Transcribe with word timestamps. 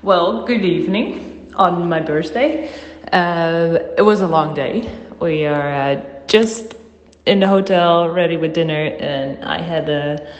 Well, 0.00 0.46
good 0.46 0.64
evening 0.64 1.52
on 1.56 1.88
my 1.88 1.98
birthday. 1.98 2.72
Uh, 3.12 3.80
it 3.96 4.02
was 4.02 4.20
a 4.20 4.28
long 4.28 4.54
day. 4.54 4.88
We 5.20 5.44
are 5.44 5.74
uh, 5.74 6.04
just 6.28 6.74
in 7.26 7.40
the 7.40 7.48
hotel, 7.48 8.08
ready 8.08 8.36
with 8.36 8.54
dinner, 8.54 8.96
and 9.00 9.44
I 9.44 9.60
had 9.60 9.88
a 9.88 10.32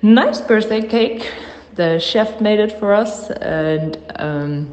nice 0.00 0.40
birthday 0.40 0.80
cake. 0.80 1.30
The 1.74 1.98
chef 1.98 2.40
made 2.40 2.60
it 2.60 2.72
for 2.78 2.94
us, 2.94 3.28
and 3.28 3.98
um, 4.16 4.72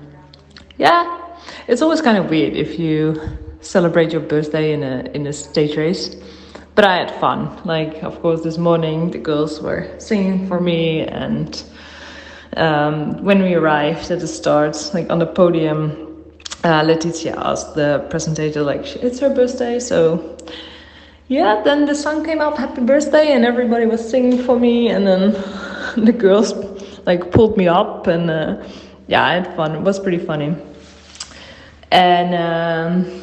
yeah, 0.77 1.35
it's 1.67 1.81
always 1.81 2.01
kind 2.01 2.17
of 2.17 2.29
weird 2.29 2.53
if 2.53 2.79
you 2.79 3.21
celebrate 3.59 4.13
your 4.13 4.21
birthday 4.21 4.71
in 4.71 4.81
a 4.81 5.11
in 5.13 5.27
a 5.27 5.33
stage 5.33 5.75
race. 5.75 6.15
But 6.73 6.85
I 6.85 6.95
had 6.95 7.11
fun. 7.19 7.61
Like, 7.65 8.01
of 8.01 8.21
course, 8.21 8.43
this 8.43 8.57
morning 8.57 9.11
the 9.11 9.19
girls 9.19 9.61
were 9.61 9.93
singing 9.99 10.47
for 10.47 10.61
me, 10.61 11.01
and 11.01 11.61
um, 12.57 13.23
when 13.23 13.41
we 13.41 13.53
arrived 13.53 14.11
at 14.11 14.19
the 14.19 14.27
start, 14.27 14.91
like 14.93 15.09
on 15.09 15.19
the 15.19 15.25
podium, 15.25 16.23
uh, 16.63 16.83
asked 17.37 17.75
the 17.75 18.05
presenter, 18.09 18.63
like, 18.63 18.95
it's 18.97 19.19
her 19.19 19.29
birthday, 19.29 19.79
so 19.79 20.37
yeah. 21.27 21.61
Then 21.63 21.85
the 21.85 21.95
song 21.95 22.23
came 22.23 22.39
up, 22.39 22.57
"Happy 22.57 22.81
Birthday," 22.81 23.33
and 23.33 23.45
everybody 23.45 23.85
was 23.85 24.07
singing 24.07 24.43
for 24.43 24.59
me, 24.59 24.89
and 24.89 25.05
then 25.05 25.31
the 25.97 26.13
girls 26.13 26.53
like 27.05 27.31
pulled 27.31 27.57
me 27.57 27.67
up, 27.67 28.07
and 28.07 28.29
uh, 28.29 28.55
yeah, 29.07 29.25
I 29.25 29.33
had 29.33 29.55
fun. 29.55 29.75
It 29.75 29.81
was 29.81 29.99
pretty 29.99 30.19
funny, 30.19 30.55
and. 31.91 32.35
Um, 32.35 33.21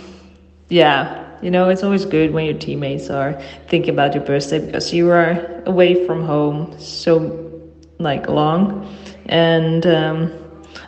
yeah, 0.73 1.39
you 1.43 1.51
know, 1.51 1.69
it's 1.69 1.83
always 1.83 2.07
good 2.07 2.33
when 2.33 2.47
your 2.47 2.55
teammates 2.55 3.11
are 3.11 3.39
thinking 3.69 3.91
about 3.93 4.15
your 4.15 4.25
birthday 4.25 4.59
because 4.59 4.93
you 4.93 5.11
are 5.11 5.62
away 5.67 6.07
from 6.07 6.25
home 6.25 6.75
so 6.79 7.51
like 7.98 8.27
long. 8.29 8.89
And 9.27 9.87
um, 9.87 10.33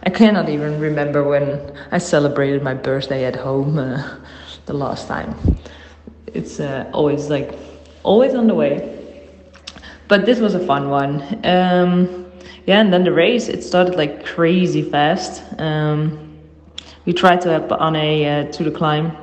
I 0.02 0.10
cannot 0.10 0.48
even 0.48 0.78
remember 0.80 1.22
when 1.24 1.76
I 1.90 1.98
celebrated 1.98 2.62
my 2.62 2.74
birthday 2.74 3.24
at 3.24 3.36
home 3.36 3.78
uh, 3.78 4.16
the 4.66 4.74
last 4.74 5.08
time. 5.08 5.34
It's 6.26 6.60
uh, 6.60 6.90
always 6.92 7.30
like 7.30 7.54
always 8.02 8.34
on 8.34 8.46
the 8.46 8.54
way. 8.54 9.00
But 10.08 10.26
this 10.26 10.38
was 10.40 10.54
a 10.54 10.60
fun 10.66 10.90
one. 10.90 11.22
Um, 11.44 12.26
yeah, 12.66 12.80
and 12.80 12.92
then 12.92 13.04
the 13.04 13.12
race 13.12 13.48
it 13.48 13.62
started 13.62 13.94
like 13.94 14.24
crazy 14.24 14.82
fast. 14.82 15.42
Um, 15.60 16.38
we 17.06 17.12
tried 17.12 17.40
to 17.42 17.50
have 17.50 17.70
on 17.72 17.96
a 17.96 18.26
uh, 18.48 18.52
to 18.52 18.64
the 18.64 18.70
climb 18.70 19.16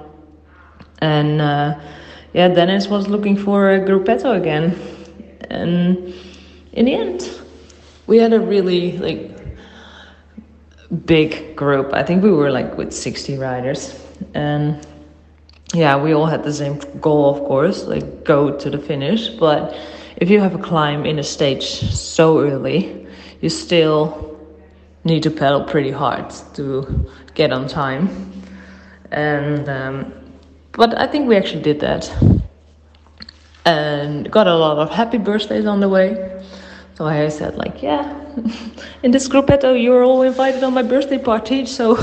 and 1.01 1.41
uh, 1.41 1.79
yeah, 2.33 2.47
Dennis 2.47 2.87
was 2.87 3.07
looking 3.07 3.35
for 3.35 3.71
a 3.73 3.79
gruppetto 3.79 4.37
again. 4.39 4.79
And 5.49 6.13
in 6.73 6.85
the 6.85 6.93
end, 6.93 7.40
we 8.11 8.17
had 8.17 8.33
a 8.33 8.41
really 8.41 8.97
like 8.97 9.31
big 11.05 11.55
group. 11.55 11.93
I 11.93 12.03
think 12.03 12.21
we 12.21 12.31
were 12.31 12.51
like 12.51 12.77
with 12.77 12.91
60 12.91 13.37
riders. 13.37 14.05
And 14.33 14.85
yeah, 15.73 15.95
we 15.95 16.11
all 16.11 16.25
had 16.25 16.43
the 16.43 16.51
same 16.51 16.79
goal, 16.99 17.33
of 17.33 17.39
course, 17.47 17.85
like 17.85 18.25
go 18.25 18.57
to 18.57 18.69
the 18.69 18.77
finish. 18.77 19.29
But 19.29 19.73
if 20.17 20.29
you 20.29 20.41
have 20.41 20.53
a 20.53 20.57
climb 20.57 21.05
in 21.05 21.19
a 21.19 21.23
stage 21.23 21.63
so 21.63 22.41
early, 22.41 23.07
you 23.39 23.47
still 23.47 24.37
need 25.05 25.23
to 25.23 25.31
pedal 25.31 25.63
pretty 25.63 25.91
hard 25.91 26.31
to 26.55 27.09
get 27.33 27.53
on 27.53 27.65
time. 27.65 28.09
And 29.11 29.69
um, 29.69 30.13
but 30.73 30.99
I 30.99 31.07
think 31.07 31.29
we 31.29 31.37
actually 31.37 31.63
did 31.63 31.79
that. 31.79 32.11
And 33.63 34.29
got 34.29 34.47
a 34.47 34.55
lot 34.55 34.79
of 34.79 34.89
happy 34.89 35.17
birthdays 35.17 35.65
on 35.65 35.79
the 35.79 35.87
way. 35.87 36.41
So 36.95 37.05
I 37.05 37.29
said, 37.29 37.55
like, 37.55 37.81
yeah, 37.81 38.03
in 39.03 39.11
this 39.11 39.27
gruppetto, 39.27 39.81
you're 39.81 40.03
all 40.03 40.21
invited 40.21 40.63
on 40.63 40.73
my 40.73 40.83
birthday 40.83 41.17
party, 41.17 41.65
so 41.65 41.97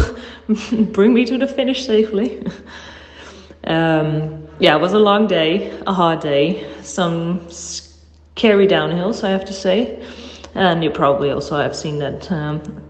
bring 0.93 1.15
me 1.15 1.25
to 1.27 1.39
the 1.39 1.47
finish 1.47 1.87
safely. 1.87 2.45
um, 3.65 4.49
yeah, 4.59 4.77
it 4.77 4.81
was 4.81 4.93
a 4.93 4.99
long 4.99 5.27
day, 5.27 5.79
a 5.87 5.93
hard 5.93 6.21
day, 6.21 6.67
some 6.83 7.49
scary 7.51 8.67
downhills, 8.67 9.23
I 9.23 9.31
have 9.31 9.45
to 9.45 9.53
say. 9.53 10.03
And 10.55 10.83
you 10.83 10.91
probably 10.91 11.31
also 11.31 11.57
have 11.57 11.77
seen 11.77 11.99
that 11.99 12.33
um, 12.33 12.83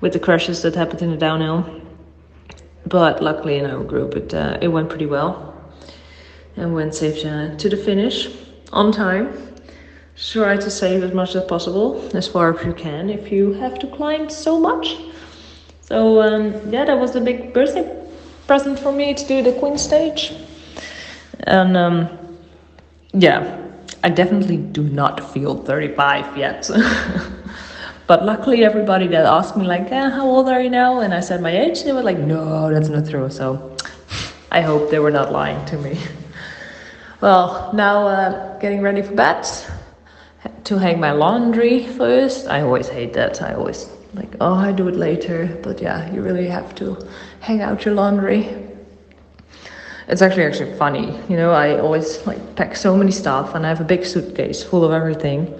with 0.00 0.12
the 0.12 0.18
crashes 0.18 0.62
that 0.62 0.74
happened 0.74 1.02
in 1.02 1.10
the 1.10 1.16
downhill 1.16 1.82
but 2.86 3.22
luckily 3.22 3.58
in 3.58 3.66
our 3.66 3.82
group 3.82 4.14
it 4.14 4.34
uh, 4.34 4.58
it 4.60 4.68
went 4.68 4.88
pretty 4.88 5.06
well 5.06 5.54
and 6.56 6.74
went 6.74 6.94
safe 6.94 7.22
to 7.22 7.68
the 7.68 7.76
finish 7.76 8.28
on 8.72 8.92
time 8.92 9.51
try 10.16 10.56
to 10.56 10.70
save 10.70 11.02
as 11.02 11.12
much 11.12 11.34
as 11.34 11.44
possible 11.44 12.10
as 12.14 12.28
far 12.28 12.54
as 12.54 12.64
you 12.66 12.72
can 12.72 13.10
if 13.10 13.32
you 13.32 13.52
have 13.54 13.78
to 13.78 13.86
climb 13.88 14.28
so 14.28 14.58
much 14.58 14.96
so 15.80 16.20
um, 16.22 16.52
yeah 16.70 16.84
that 16.84 16.98
was 16.98 17.16
a 17.16 17.20
big 17.20 17.52
birthday 17.52 17.84
present 18.46 18.78
for 18.78 18.92
me 18.92 19.14
to 19.14 19.26
do 19.26 19.42
the 19.42 19.52
queen 19.58 19.78
stage 19.78 20.34
and 21.40 21.76
um, 21.76 22.08
yeah 23.12 23.58
i 24.04 24.08
definitely 24.08 24.56
do 24.56 24.82
not 24.82 25.32
feel 25.32 25.62
35 25.64 26.36
yet 26.36 26.70
But 28.12 28.26
luckily, 28.26 28.64
everybody 28.64 29.06
that 29.08 29.24
asked 29.24 29.56
me, 29.56 29.64
like, 29.64 29.90
eh, 29.92 30.10
how 30.10 30.26
old 30.26 30.48
are 30.48 30.60
you 30.60 30.68
now? 30.68 31.00
And 31.00 31.14
I 31.14 31.20
said 31.20 31.40
my 31.40 31.56
age, 31.56 31.84
they 31.84 31.92
were 31.92 32.02
like, 32.02 32.18
no, 32.18 32.70
that's 32.70 32.88
not 32.88 33.08
true. 33.08 33.30
So 33.30 33.74
I 34.50 34.60
hope 34.60 34.90
they 34.90 34.98
were 34.98 35.10
not 35.10 35.32
lying 35.32 35.64
to 35.66 35.78
me. 35.78 35.98
well, 37.22 37.70
now 37.72 38.06
uh, 38.06 38.58
getting 38.58 38.82
ready 38.82 39.02
for 39.02 39.14
bed 39.14 39.46
to 40.72 40.78
hang 40.78 40.98
my 40.98 41.12
laundry 41.12 41.86
first. 41.86 42.48
I 42.48 42.62
always 42.62 42.88
hate 42.88 43.12
that. 43.12 43.42
I 43.42 43.54
always 43.54 43.90
like, 44.14 44.32
oh, 44.40 44.54
I 44.54 44.72
do 44.72 44.88
it 44.88 44.96
later. 44.96 45.58
But 45.62 45.82
yeah, 45.82 46.10
you 46.12 46.22
really 46.22 46.48
have 46.48 46.74
to 46.76 46.96
hang 47.40 47.60
out 47.60 47.84
your 47.84 47.94
laundry. 47.94 48.40
It's 50.08 50.22
actually 50.22 50.44
actually 50.44 50.74
funny, 50.78 51.18
you 51.28 51.36
know. 51.36 51.52
I 51.52 51.78
always 51.78 52.26
like 52.26 52.56
pack 52.56 52.74
so 52.74 52.96
many 52.96 53.12
stuff, 53.12 53.54
and 53.54 53.66
I 53.66 53.68
have 53.68 53.80
a 53.80 53.84
big 53.84 54.04
suitcase 54.04 54.62
full 54.62 54.84
of 54.84 54.92
everything 54.92 55.54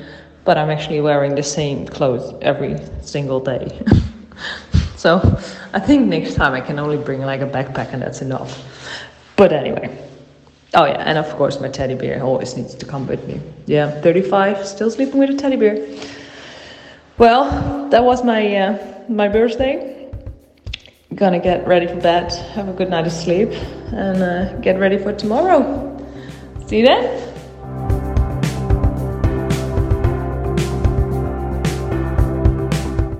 but 0.44 0.58
I'm 0.58 0.70
actually 0.70 1.00
wearing 1.00 1.34
the 1.34 1.42
same 1.42 1.86
clothes 1.86 2.34
every 2.42 2.76
single 3.00 3.40
day. 3.40 3.80
so 4.96 5.20
I 5.72 5.78
think 5.78 6.08
next 6.08 6.34
time 6.34 6.52
I 6.52 6.60
can 6.60 6.78
only 6.78 6.96
bring 6.96 7.20
like 7.20 7.40
a 7.40 7.46
backpack 7.46 7.92
and 7.92 8.02
that's 8.02 8.22
enough. 8.22 8.60
But 9.36 9.52
anyway. 9.52 10.11
Oh 10.74 10.86
yeah, 10.86 11.02
and 11.04 11.18
of 11.18 11.28
course 11.36 11.60
my 11.60 11.68
teddy 11.68 11.94
bear 11.94 12.22
always 12.22 12.56
needs 12.56 12.74
to 12.74 12.86
come 12.86 13.06
with 13.06 13.26
me. 13.28 13.40
Yeah, 13.66 14.00
35, 14.00 14.66
still 14.66 14.90
sleeping 14.90 15.18
with 15.18 15.28
a 15.28 15.36
teddy 15.36 15.56
bear. 15.56 15.86
Well, 17.18 17.90
that 17.90 18.02
was 18.02 18.24
my 18.24 18.56
uh, 18.56 19.04
my 19.06 19.28
birthday. 19.28 20.10
Gonna 21.14 21.40
get 21.40 21.66
ready 21.68 21.86
for 21.86 22.00
bed, 22.00 22.32
have 22.54 22.68
a 22.68 22.72
good 22.72 22.88
night 22.88 23.06
of 23.06 23.12
sleep, 23.12 23.50
and 23.92 24.22
uh, 24.22 24.56
get 24.60 24.78
ready 24.78 24.96
for 24.96 25.12
tomorrow. 25.12 25.62
See 26.66 26.78
you 26.78 26.86
then. 26.86 27.28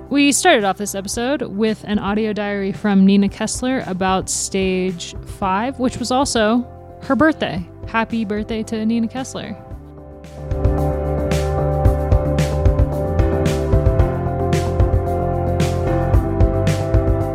We 0.09 0.31
started 0.31 0.63
off 0.63 0.77
this 0.77 0.95
episode 0.95 1.43
with 1.43 1.83
an 1.83 1.99
audio 1.99 2.33
diary 2.33 2.71
from 2.71 3.05
Nina 3.05 3.29
Kessler 3.29 3.83
about 3.85 4.27
stage 4.27 5.15
five, 5.37 5.79
which 5.79 5.97
was 5.97 6.09
also 6.09 6.67
her 7.05 7.15
birthday. 7.15 7.67
Happy 7.87 8.25
birthday 8.25 8.63
to 8.63 8.85
Nina 8.85 9.07
Kessler. 9.07 9.57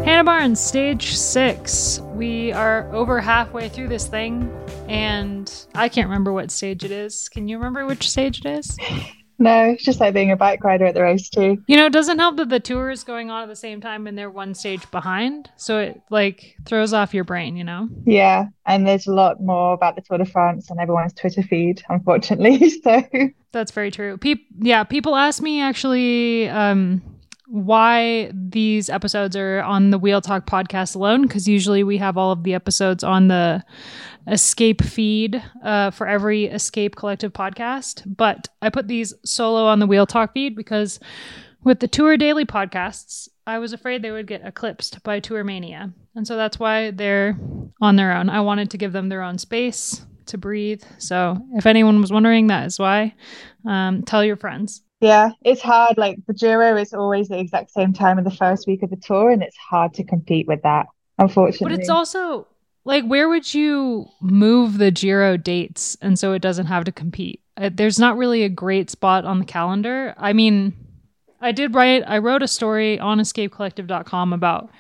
Hannah 0.04 0.24
Barnes, 0.24 0.58
stage 0.58 1.14
six. 1.14 2.00
We 2.14 2.50
are 2.52 2.92
over 2.94 3.20
halfway 3.20 3.68
through 3.68 3.88
this 3.88 4.06
thing, 4.06 4.50
and 4.88 5.52
I 5.74 5.88
can't 5.88 6.08
remember 6.08 6.32
what 6.32 6.50
stage 6.50 6.82
it 6.82 6.90
is. 6.90 7.28
Can 7.28 7.46
you 7.46 7.58
remember 7.58 7.86
which 7.86 8.08
stage 8.08 8.44
it 8.44 8.46
is? 8.46 8.76
No, 9.38 9.70
it's 9.70 9.84
just 9.84 10.00
like 10.00 10.14
being 10.14 10.32
a 10.32 10.36
bike 10.36 10.64
rider 10.64 10.86
at 10.86 10.94
the 10.94 11.02
race 11.02 11.28
too. 11.28 11.62
You 11.66 11.76
know, 11.76 11.86
it 11.86 11.92
doesn't 11.92 12.18
help 12.18 12.36
that 12.38 12.48
the 12.48 12.58
tour 12.60 12.90
is 12.90 13.04
going 13.04 13.30
on 13.30 13.42
at 13.42 13.48
the 13.48 13.56
same 13.56 13.80
time 13.80 14.06
and 14.06 14.18
they're 14.18 14.30
one 14.30 14.54
stage 14.54 14.90
behind. 14.90 15.50
So 15.56 15.78
it 15.78 16.00
like 16.10 16.56
throws 16.66 16.92
off 16.92 17.14
your 17.14 17.24
brain, 17.24 17.56
you 17.56 17.64
know? 17.64 17.88
Yeah. 18.04 18.46
And 18.66 18.86
there's 18.86 19.06
a 19.06 19.12
lot 19.12 19.40
more 19.40 19.74
about 19.74 19.94
the 19.94 20.02
Tour 20.02 20.18
de 20.18 20.24
France 20.24 20.70
on 20.70 20.78
everyone's 20.80 21.14
Twitter 21.14 21.42
feed, 21.42 21.82
unfortunately. 21.88 22.72
So 22.82 23.02
that's 23.52 23.72
very 23.72 23.90
true. 23.90 24.18
Yeah, 24.60 24.84
people 24.84 25.16
ask 25.16 25.42
me 25.42 25.60
actually 25.60 26.48
um 26.48 27.02
why 27.48 28.30
these 28.34 28.90
episodes 28.90 29.34
are 29.34 29.62
on 29.62 29.90
the 29.90 29.98
Wheel 29.98 30.20
Talk 30.20 30.46
podcast 30.46 30.94
alone 30.94 31.22
because 31.22 31.48
usually 31.48 31.82
we 31.82 31.96
have 31.96 32.18
all 32.18 32.30
of 32.30 32.42
the 32.42 32.54
episodes 32.54 33.02
on 33.02 33.28
the 33.28 33.64
escape 34.26 34.82
feed 34.82 35.42
uh, 35.64 35.90
for 35.90 36.06
every 36.06 36.44
escape 36.44 36.94
collective 36.96 37.32
podcast. 37.32 38.02
But 38.16 38.48
i 38.60 38.68
put 38.68 38.88
these 38.88 39.14
solo 39.24 39.64
on 39.64 39.78
the 39.78 39.86
wheel 39.86 40.06
talk 40.06 40.34
feed 40.34 40.54
because 40.54 41.00
with 41.64 41.80
the 41.80 41.88
tour 41.88 42.16
daily 42.16 42.44
podcasts 42.44 43.28
i 43.46 43.58
was 43.58 43.72
afraid 43.72 44.02
they 44.02 44.10
would 44.10 44.26
get 44.26 44.46
eclipsed 44.46 45.02
by 45.02 45.18
tour 45.20 45.42
mania. 45.42 45.92
And 46.14 46.26
so 46.26 46.36
that's 46.36 46.58
why 46.58 46.90
they're 46.90 47.38
on 47.80 47.96
their 47.96 48.12
own. 48.12 48.28
I 48.28 48.40
wanted 48.40 48.70
to 48.72 48.78
give 48.78 48.92
them 48.92 49.08
their 49.08 49.22
own 49.22 49.38
space 49.38 50.04
to 50.26 50.36
breathe. 50.36 50.82
So 50.98 51.38
if 51.54 51.64
anyone 51.64 52.00
was 52.00 52.12
wondering 52.12 52.48
that 52.48 52.66
is 52.66 52.78
why. 52.78 53.14
Um, 53.64 54.02
tell 54.02 54.24
your 54.24 54.36
friends 54.36 54.82
Yeah, 55.00 55.30
it's 55.44 55.60
hard. 55.60 55.96
Like 55.96 56.18
the 56.26 56.34
Giro 56.34 56.76
is 56.76 56.92
always 56.92 57.28
the 57.28 57.38
exact 57.38 57.70
same 57.70 57.92
time 57.92 58.18
of 58.18 58.24
the 58.24 58.30
first 58.30 58.66
week 58.66 58.82
of 58.82 58.90
the 58.90 58.96
tour, 58.96 59.30
and 59.30 59.42
it's 59.42 59.56
hard 59.56 59.94
to 59.94 60.04
compete 60.04 60.46
with 60.48 60.62
that, 60.62 60.86
unfortunately. 61.18 61.76
But 61.76 61.80
it's 61.80 61.88
also 61.88 62.46
like, 62.84 63.04
where 63.04 63.28
would 63.28 63.52
you 63.52 64.08
move 64.20 64.78
the 64.78 64.90
Giro 64.90 65.36
dates 65.36 65.96
and 66.00 66.18
so 66.18 66.32
it 66.32 66.40
doesn't 66.40 66.66
have 66.66 66.84
to 66.84 66.92
compete? 66.92 67.42
Uh, 67.56 67.70
there's 67.72 67.98
not 67.98 68.16
really 68.16 68.44
a 68.44 68.48
great 68.48 68.90
spot 68.90 69.24
on 69.24 69.38
the 69.38 69.44
calendar. 69.44 70.14
I 70.16 70.32
mean, 70.32 70.72
I 71.40 71.52
did 71.52 71.74
write, 71.74 72.02
I 72.06 72.18
wrote 72.18 72.42
a 72.42 72.48
story 72.48 72.98
on 72.98 73.18
escapecollective.com 73.18 74.32
about 74.32 74.70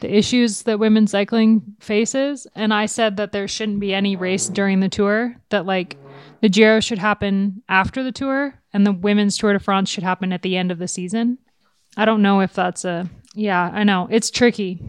the 0.00 0.16
issues 0.16 0.62
that 0.62 0.78
women's 0.78 1.10
cycling 1.10 1.62
faces. 1.78 2.46
And 2.54 2.72
I 2.72 2.86
said 2.86 3.18
that 3.18 3.32
there 3.32 3.46
shouldn't 3.46 3.80
be 3.80 3.92
any 3.92 4.16
race 4.16 4.48
during 4.48 4.80
the 4.80 4.88
tour, 4.88 5.36
that 5.50 5.66
like 5.66 5.96
the 6.42 6.48
Giro 6.48 6.80
should 6.80 6.98
happen 6.98 7.62
after 7.68 8.02
the 8.02 8.12
tour 8.12 8.60
and 8.72 8.86
the 8.86 8.92
women's 8.92 9.38
Tour 9.38 9.54
de 9.54 9.60
France 9.60 9.88
should 9.88 10.02
happen 10.02 10.32
at 10.32 10.42
the 10.42 10.56
end 10.56 10.70
of 10.70 10.78
the 10.78 10.88
season. 10.88 11.38
I 11.96 12.04
don't 12.04 12.20
know 12.20 12.40
if 12.40 12.52
that's 12.52 12.84
a, 12.84 13.08
yeah, 13.34 13.70
I 13.72 13.84
know. 13.84 14.08
It's 14.10 14.30
tricky. 14.30 14.80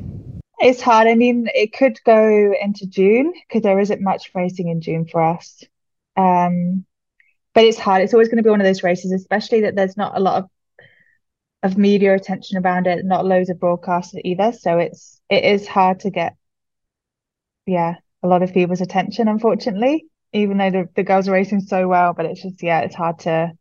It's 0.59 0.81
hard. 0.81 1.07
I 1.07 1.15
mean, 1.15 1.47
it 1.53 1.73
could 1.73 1.99
go 2.05 2.53
into 2.61 2.87
June 2.87 3.33
because 3.47 3.61
there 3.61 3.79
isn't 3.79 4.01
much 4.01 4.31
racing 4.33 4.69
in 4.69 4.81
June 4.81 5.05
for 5.05 5.21
us. 5.21 5.63
Um, 6.17 6.85
but 7.53 7.65
it's 7.65 7.77
hard. 7.77 8.01
It's 8.01 8.13
always 8.13 8.29
going 8.29 8.37
to 8.37 8.43
be 8.43 8.49
one 8.49 8.61
of 8.61 8.67
those 8.67 8.83
races, 8.83 9.11
especially 9.11 9.61
that 9.61 9.75
there's 9.75 9.97
not 9.97 10.17
a 10.17 10.19
lot 10.19 10.43
of 10.43 10.49
of 11.61 11.77
media 11.77 12.13
attention 12.13 12.57
around 12.57 12.87
it, 12.87 13.05
not 13.05 13.25
loads 13.25 13.49
of 13.49 13.57
broadcasts 13.59 14.13
either. 14.25 14.51
So 14.51 14.79
it's 14.79 15.21
it 15.29 15.45
is 15.45 15.67
hard 15.67 16.01
to 16.01 16.09
get 16.09 16.35
yeah, 17.65 17.95
a 18.21 18.27
lot 18.27 18.43
of 18.43 18.53
people's 18.53 18.81
attention, 18.81 19.27
unfortunately, 19.27 20.05
even 20.33 20.57
though 20.57 20.71
the, 20.71 20.89
the 20.95 21.03
girls 21.03 21.27
are 21.27 21.31
racing 21.31 21.61
so 21.61 21.87
well, 21.87 22.13
but 22.13 22.25
it's 22.25 22.41
just 22.41 22.61
yeah, 22.61 22.81
it's 22.81 22.95
hard 22.95 23.19
to 23.19 23.51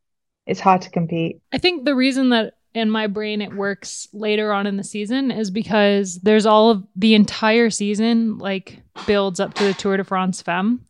it's 0.47 0.61
hard 0.61 0.83
to 0.83 0.91
compete. 0.91 1.41
I 1.53 1.59
think 1.59 1.85
the 1.85 1.95
reason 1.95 2.31
that 2.31 2.55
in 2.75 2.91
my 2.91 3.07
brain 3.07 3.43
it 3.43 3.55
works 3.55 4.09
later 4.13 4.53
on 4.53 4.67
in 4.67 4.77
the 4.77 4.85
season 4.85 5.31
is 5.31 5.51
because 5.51 6.19
there's 6.21 6.47
all 6.47 6.71
of 6.71 6.85
the 6.97 7.15
entire 7.15 7.69
season 7.71 8.39
like 8.39 8.81
builds 9.07 9.41
up 9.41 9.55
to 9.55 9.65
the 9.65 9.75
Tour 9.75 9.99
de 9.99 10.05
France 10.05 10.41
Femme 10.41 10.85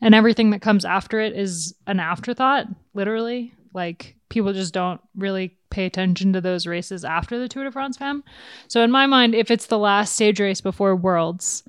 and 0.00 0.14
everything 0.14 0.50
that 0.50 0.62
comes 0.62 0.84
after 0.84 1.20
it 1.20 1.34
is 1.34 1.74
an 1.86 1.98
afterthought, 1.98 2.66
literally. 2.94 3.54
Like 3.72 4.16
people 4.28 4.52
just 4.52 4.72
don't 4.72 5.00
really 5.16 5.56
pay 5.70 5.86
attention 5.86 6.32
to 6.32 6.40
those 6.40 6.66
races 6.66 7.04
after 7.04 7.38
the 7.38 7.48
Tour 7.48 7.64
de 7.64 7.72
France 7.72 7.96
Femme. 7.96 8.22
So 8.68 8.82
in 8.82 8.90
my 8.90 9.06
mind, 9.06 9.34
if 9.34 9.50
it's 9.50 9.66
the 9.66 9.78
last 9.78 10.14
stage 10.14 10.40
race 10.40 10.60
before 10.60 10.94
Worlds, 10.94 11.64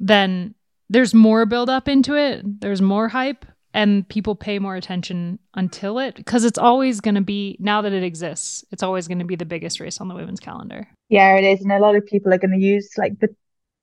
then 0.00 0.54
there's 0.88 1.14
more 1.14 1.46
build 1.46 1.70
up 1.70 1.88
into 1.88 2.14
it. 2.14 2.60
There's 2.60 2.82
more 2.82 3.08
hype 3.08 3.44
and 3.76 4.08
people 4.08 4.34
pay 4.34 4.58
more 4.58 4.74
attention 4.74 5.38
until 5.54 5.98
it 5.98 6.16
because 6.16 6.44
it's 6.44 6.58
always 6.58 7.00
going 7.00 7.14
to 7.14 7.20
be 7.20 7.56
now 7.60 7.82
that 7.82 7.92
it 7.92 8.02
exists 8.02 8.64
it's 8.70 8.82
always 8.82 9.06
going 9.06 9.18
to 9.18 9.24
be 9.24 9.36
the 9.36 9.44
biggest 9.44 9.80
race 9.80 10.00
on 10.00 10.08
the 10.08 10.14
women's 10.14 10.40
calendar 10.40 10.88
yeah 11.10 11.36
it 11.36 11.44
is 11.44 11.60
and 11.60 11.70
a 11.70 11.78
lot 11.78 11.94
of 11.94 12.06
people 12.06 12.32
are 12.32 12.38
going 12.38 12.58
to 12.58 12.66
use 12.66 12.88
like 12.96 13.18
the 13.20 13.28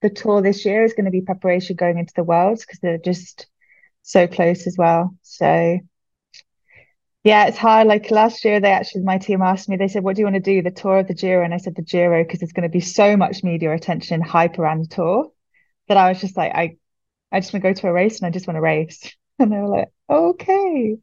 the 0.01 0.09
tour 0.09 0.41
this 0.41 0.65
year 0.65 0.83
is 0.83 0.93
going 0.93 1.05
to 1.05 1.11
be 1.11 1.21
preparation 1.21 1.75
going 1.75 1.99
into 1.99 2.13
the 2.15 2.23
worlds 2.23 2.65
because 2.65 2.79
they're 2.79 2.97
just 2.97 3.45
so 4.01 4.27
close 4.27 4.65
as 4.65 4.75
well 4.77 5.15
so 5.21 5.77
yeah, 7.23 7.45
it's 7.45 7.57
hard. 7.57 7.87
Like 7.87 8.11
last 8.11 8.43
year, 8.43 8.59
they 8.59 8.71
actually, 8.71 9.03
my 9.03 9.17
team 9.17 9.41
asked 9.41 9.69
me, 9.69 9.77
they 9.77 9.87
said, 9.87 10.03
What 10.03 10.15
do 10.15 10.21
you 10.21 10.25
want 10.25 10.35
to 10.35 10.41
do? 10.41 10.61
The 10.61 10.71
tour 10.71 10.99
of 10.99 11.07
the 11.07 11.13
Giro? 11.13 11.43
And 11.43 11.53
I 11.53 11.57
said, 11.57 11.75
The 11.75 11.81
Giro, 11.81 12.21
because 12.21 12.41
there's 12.41 12.51
going 12.51 12.63
to 12.63 12.69
be 12.69 12.81
so 12.81 13.15
much 13.15 13.43
media 13.43 13.73
attention 13.73 14.15
and 14.15 14.23
hype 14.23 14.59
around 14.59 14.81
the 14.81 14.93
tour 14.93 15.31
that 15.87 15.95
I 15.95 16.09
was 16.09 16.19
just 16.19 16.35
like, 16.35 16.51
I, 16.53 16.75
I 17.33 17.41
just 17.41 17.53
want 17.53 17.63
to 17.63 17.69
go 17.69 17.73
to 17.73 17.87
a 17.89 17.93
race 17.93 18.19
and 18.19 18.27
I 18.27 18.31
just 18.31 18.47
want 18.47 18.57
to 18.57 18.61
race. 18.61 19.15
And 19.39 19.51
they 19.51 19.57
were 19.57 19.67
like, 19.67 19.89
Okay. 20.09 20.97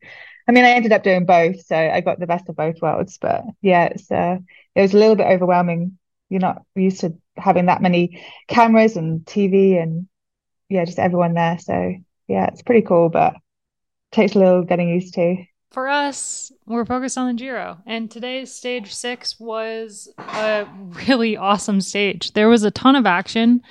I 0.48 0.52
mean, 0.52 0.64
I 0.64 0.70
ended 0.70 0.92
up 0.92 1.02
doing 1.02 1.26
both. 1.26 1.66
So 1.66 1.76
I 1.76 2.00
got 2.00 2.20
the 2.20 2.28
best 2.28 2.48
of 2.48 2.56
both 2.56 2.80
worlds. 2.80 3.18
But 3.20 3.44
yeah, 3.60 3.86
it's, 3.86 4.10
uh, 4.10 4.38
it 4.76 4.82
was 4.82 4.94
a 4.94 4.98
little 4.98 5.16
bit 5.16 5.26
overwhelming. 5.26 5.98
You're 6.28 6.40
not 6.40 6.62
used 6.76 7.00
to 7.00 7.14
having 7.36 7.66
that 7.66 7.82
many 7.82 8.24
cameras 8.48 8.96
and 8.96 9.26
TV 9.26 9.78
and 9.78 10.08
yeah, 10.68 10.84
just 10.84 11.00
everyone 11.00 11.34
there. 11.34 11.58
So 11.58 11.94
yeah, 12.28 12.46
it's 12.46 12.62
pretty 12.62 12.82
cool, 12.86 13.08
but 13.10 13.34
takes 14.12 14.34
a 14.34 14.38
little 14.38 14.64
getting 14.64 14.88
used 14.88 15.14
to 15.14 15.44
for 15.70 15.88
us, 15.88 16.50
we're 16.66 16.84
focused 16.84 17.16
on 17.16 17.28
the 17.28 17.34
Giro. 17.34 17.78
And 17.86 18.10
today's 18.10 18.52
stage 18.52 18.92
six 18.92 19.38
was 19.38 20.12
a 20.18 20.66
really 21.06 21.36
awesome 21.36 21.80
stage. 21.80 22.32
There 22.32 22.48
was 22.48 22.64
a 22.64 22.70
ton 22.72 22.96
of 22.96 23.06
action. 23.06 23.62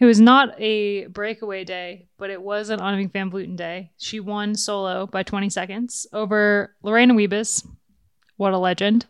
It 0.00 0.04
was 0.04 0.20
not 0.20 0.60
a 0.60 1.06
breakaway 1.06 1.64
day, 1.64 2.08
but 2.18 2.30
it 2.30 2.42
was 2.42 2.70
an 2.70 2.80
Annemiek 2.80 3.12
van 3.12 3.30
Vleuten 3.30 3.56
day. 3.56 3.92
She 3.98 4.18
won 4.18 4.56
solo 4.56 5.06
by 5.06 5.22
20 5.22 5.48
seconds 5.50 6.06
over 6.12 6.74
Lorena 6.82 7.14
Wiebes, 7.14 7.64
what 8.36 8.52
a 8.52 8.58
legend. 8.58 9.06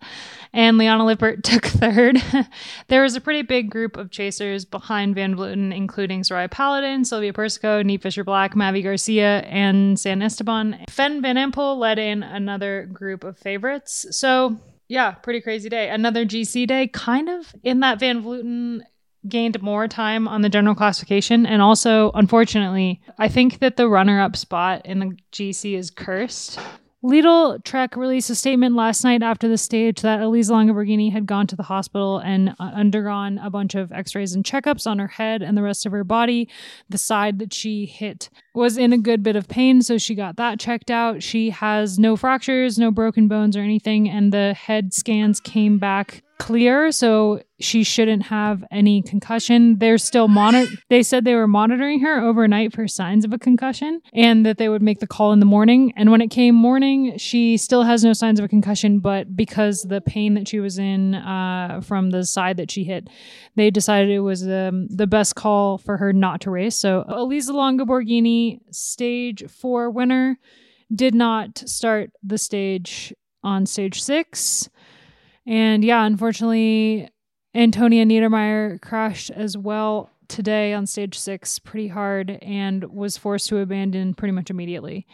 And 0.52 0.78
Liane 0.78 1.04
Lippert 1.04 1.42
took 1.44 1.64
third. 1.66 2.22
there 2.88 3.02
was 3.02 3.16
a 3.16 3.20
pretty 3.20 3.42
big 3.42 3.70
group 3.70 3.96
of 3.96 4.10
chasers 4.10 4.64
behind 4.64 5.14
Van 5.14 5.34
Vleuten, 5.34 5.74
including 5.74 6.22
Soraya 6.22 6.50
Paladin, 6.50 7.04
Silvia 7.04 7.32
Persico, 7.32 7.82
Niamh 7.82 8.00
Fisher 8.00 8.24
Black, 8.24 8.54
Mavi 8.54 8.82
Garcia, 8.82 9.40
and 9.40 9.98
San 9.98 10.22
Esteban. 10.22 10.84
Fem 10.88 11.22
Van 11.22 11.36
Empel 11.36 11.78
led 11.78 11.98
in 11.98 12.22
another 12.22 12.86
group 12.92 13.24
of 13.24 13.38
favorites. 13.38 14.06
So, 14.10 14.56
yeah, 14.88 15.12
pretty 15.12 15.40
crazy 15.40 15.68
day. 15.68 15.88
Another 15.88 16.24
GC 16.24 16.66
day, 16.66 16.88
kind 16.88 17.28
of 17.28 17.54
in 17.62 17.80
that 17.80 17.98
Van 17.98 18.22
Vleuten 18.22 18.82
gained 19.28 19.60
more 19.62 19.88
time 19.88 20.28
on 20.28 20.42
the 20.42 20.48
general 20.48 20.74
classification. 20.74 21.46
And 21.46 21.62
also, 21.62 22.10
unfortunately, 22.12 23.00
I 23.18 23.28
think 23.28 23.60
that 23.60 23.76
the 23.76 23.88
runner 23.88 24.20
up 24.20 24.36
spot 24.36 24.84
in 24.84 24.98
the 24.98 25.16
GC 25.32 25.76
is 25.76 25.90
cursed. 25.90 26.60
Lidl 27.04 27.62
Trek 27.64 27.96
released 27.96 28.30
a 28.30 28.34
statement 28.34 28.74
last 28.74 29.04
night 29.04 29.22
after 29.22 29.46
the 29.46 29.58
stage 29.58 30.00
that 30.00 30.22
Elisa 30.22 30.54
Longo 30.54 30.72
Borghini 30.72 31.12
had 31.12 31.26
gone 31.26 31.46
to 31.48 31.54
the 31.54 31.64
hospital 31.64 32.16
and 32.18 32.54
uh, 32.58 32.70
undergone 32.74 33.36
a 33.36 33.50
bunch 33.50 33.74
of 33.74 33.92
x 33.92 34.14
rays 34.14 34.34
and 34.34 34.42
checkups 34.42 34.86
on 34.86 34.98
her 34.98 35.08
head 35.08 35.42
and 35.42 35.54
the 35.54 35.62
rest 35.62 35.84
of 35.84 35.92
her 35.92 36.02
body. 36.02 36.48
The 36.88 36.96
side 36.96 37.40
that 37.40 37.52
she 37.52 37.84
hit 37.84 38.30
was 38.54 38.78
in 38.78 38.94
a 38.94 38.98
good 38.98 39.22
bit 39.22 39.36
of 39.36 39.48
pain, 39.48 39.82
so 39.82 39.98
she 39.98 40.14
got 40.14 40.36
that 40.36 40.58
checked 40.58 40.90
out. 40.90 41.22
She 41.22 41.50
has 41.50 41.98
no 41.98 42.16
fractures, 42.16 42.78
no 42.78 42.90
broken 42.90 43.28
bones 43.28 43.54
or 43.54 43.60
anything, 43.60 44.08
and 44.08 44.32
the 44.32 44.54
head 44.54 44.94
scans 44.94 45.40
came 45.40 45.78
back 45.78 46.22
clear, 46.44 46.92
so 46.92 47.40
she 47.58 47.82
shouldn't 47.82 48.24
have 48.24 48.62
any 48.70 49.00
concussion. 49.00 49.78
They're 49.78 49.96
still 49.96 50.28
monitor. 50.28 50.70
They 50.90 51.02
said 51.02 51.24
they 51.24 51.34
were 51.34 51.48
monitoring 51.48 52.00
her 52.00 52.20
overnight 52.20 52.74
for 52.74 52.86
signs 52.86 53.24
of 53.24 53.32
a 53.32 53.38
concussion, 53.38 54.02
and 54.12 54.44
that 54.44 54.58
they 54.58 54.68
would 54.68 54.82
make 54.82 55.00
the 55.00 55.06
call 55.06 55.32
in 55.32 55.40
the 55.40 55.46
morning. 55.46 55.94
And 55.96 56.10
when 56.10 56.20
it 56.20 56.28
came 56.28 56.54
morning, 56.54 57.16
she 57.16 57.56
still 57.56 57.84
has 57.84 58.04
no 58.04 58.12
signs 58.12 58.38
of 58.38 58.44
a 58.44 58.48
concussion, 58.48 58.98
but 58.98 59.34
because 59.34 59.84
the 59.84 60.02
pain 60.02 60.34
that 60.34 60.46
she 60.46 60.60
was 60.60 60.78
in 60.78 61.14
uh, 61.14 61.80
from 61.82 62.10
the 62.10 62.24
side 62.24 62.58
that 62.58 62.70
she 62.70 62.84
hit, 62.84 63.08
they 63.56 63.70
decided 63.70 64.10
it 64.10 64.20
was 64.20 64.42
um, 64.46 64.86
the 64.88 65.06
best 65.06 65.34
call 65.36 65.78
for 65.78 65.96
her 65.96 66.12
not 66.12 66.42
to 66.42 66.50
race. 66.50 66.76
So 66.76 67.04
Elisa 67.08 67.54
Longo 67.54 67.86
Borghini, 67.86 68.60
stage 68.70 69.44
four 69.48 69.88
winner, 69.88 70.38
did 70.94 71.14
not 71.14 71.58
start 71.66 72.10
the 72.22 72.36
stage 72.36 73.14
on 73.42 73.64
stage 73.64 74.02
six. 74.02 74.68
And 75.46 75.84
yeah, 75.84 76.04
unfortunately, 76.04 77.08
Antonia 77.54 78.04
Niedermaier 78.04 78.80
crashed 78.80 79.30
as 79.30 79.56
well 79.56 80.10
today 80.28 80.72
on 80.72 80.86
stage 80.86 81.18
six 81.18 81.58
pretty 81.58 81.88
hard 81.88 82.38
and 82.42 82.84
was 82.84 83.18
forced 83.18 83.48
to 83.50 83.58
abandon 83.58 84.14
pretty 84.14 84.32
much 84.32 84.50
immediately. 84.50 85.06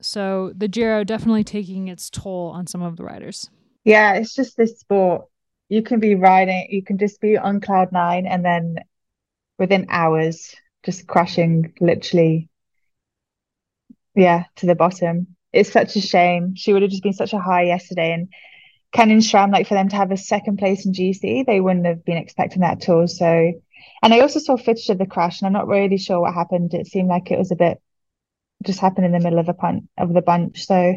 So 0.00 0.52
the 0.56 0.68
Giro 0.68 1.04
definitely 1.04 1.44
taking 1.44 1.88
its 1.88 2.10
toll 2.10 2.48
on 2.48 2.66
some 2.66 2.82
of 2.82 2.96
the 2.96 3.04
riders. 3.04 3.48
Yeah, 3.84 4.14
it's 4.14 4.34
just 4.34 4.56
this 4.56 4.80
sport. 4.80 5.26
You 5.68 5.82
can 5.82 6.00
be 6.00 6.16
riding, 6.16 6.68
you 6.70 6.82
can 6.82 6.98
just 6.98 7.20
be 7.20 7.38
on 7.38 7.60
cloud 7.60 7.92
nine 7.92 8.26
and 8.26 8.44
then 8.44 8.76
within 9.58 9.86
hours 9.88 10.54
just 10.82 11.06
crashing 11.06 11.72
literally 11.80 12.48
yeah, 14.14 14.44
to 14.56 14.66
the 14.66 14.74
bottom. 14.74 15.28
It's 15.52 15.72
such 15.72 15.96
a 15.96 16.00
shame. 16.00 16.54
She 16.54 16.72
would 16.72 16.82
have 16.82 16.90
just 16.90 17.02
been 17.02 17.12
such 17.12 17.32
a 17.32 17.38
high 17.38 17.62
yesterday 17.64 18.12
and 18.12 18.28
Canyon 18.92 19.20
SRAM, 19.20 19.52
like 19.52 19.66
for 19.66 19.74
them 19.74 19.88
to 19.88 19.96
have 19.96 20.10
a 20.10 20.16
second 20.16 20.58
place 20.58 20.84
in 20.84 20.92
GC, 20.92 21.46
they 21.46 21.60
wouldn't 21.60 21.86
have 21.86 22.04
been 22.04 22.18
expecting 22.18 22.60
that 22.60 22.82
at 22.82 22.88
all. 22.88 23.08
So, 23.08 23.52
and 24.02 24.14
I 24.14 24.20
also 24.20 24.38
saw 24.38 24.56
footage 24.56 24.88
of 24.90 24.98
the 24.98 25.06
crash, 25.06 25.40
and 25.40 25.46
I'm 25.46 25.52
not 25.52 25.66
really 25.66 25.98
sure 25.98 26.20
what 26.20 26.34
happened. 26.34 26.74
It 26.74 26.86
seemed 26.86 27.08
like 27.08 27.30
it 27.30 27.38
was 27.38 27.50
a 27.50 27.56
bit 27.56 27.80
just 28.64 28.80
happened 28.80 29.06
in 29.06 29.12
the 29.12 29.20
middle 29.20 29.38
of 29.38 29.48
a 29.48 29.54
punt 29.54 29.88
of 29.98 30.12
the 30.12 30.22
bunch. 30.22 30.66
So, 30.66 30.94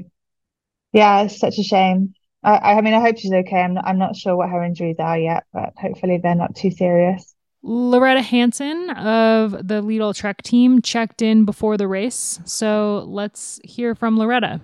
yeah, 0.94 1.24
it's 1.24 1.40
such 1.40 1.58
a 1.58 1.64
shame. 1.64 2.14
I, 2.44 2.74
I 2.74 2.82
mean, 2.82 2.94
I 2.94 3.00
hope 3.00 3.18
she's 3.18 3.32
okay. 3.32 3.62
I'm 3.62 3.74
not, 3.74 3.86
I'm 3.88 3.98
not 3.98 4.16
sure 4.16 4.36
what 4.36 4.50
her 4.50 4.64
injuries 4.64 4.98
are 5.00 5.18
yet, 5.18 5.46
but 5.52 5.74
hopefully 5.78 6.20
they're 6.22 6.36
not 6.36 6.56
too 6.56 6.72
serious. 6.72 7.34
Lauretta 7.64 8.22
Hanson 8.22 8.92
of 8.92 9.52
the 9.52 9.82
Lidl 9.82 10.16
Trek 10.16 10.44
team 10.44 10.82
checked 10.84 11.24
in 11.24 11.46
before 11.46 11.78
the 11.78 11.88
race. 11.88 12.40
So 12.46 13.06
let's 13.08 13.60
hear 13.64 13.96
from 13.96 14.18
Lauretta. 14.18 14.62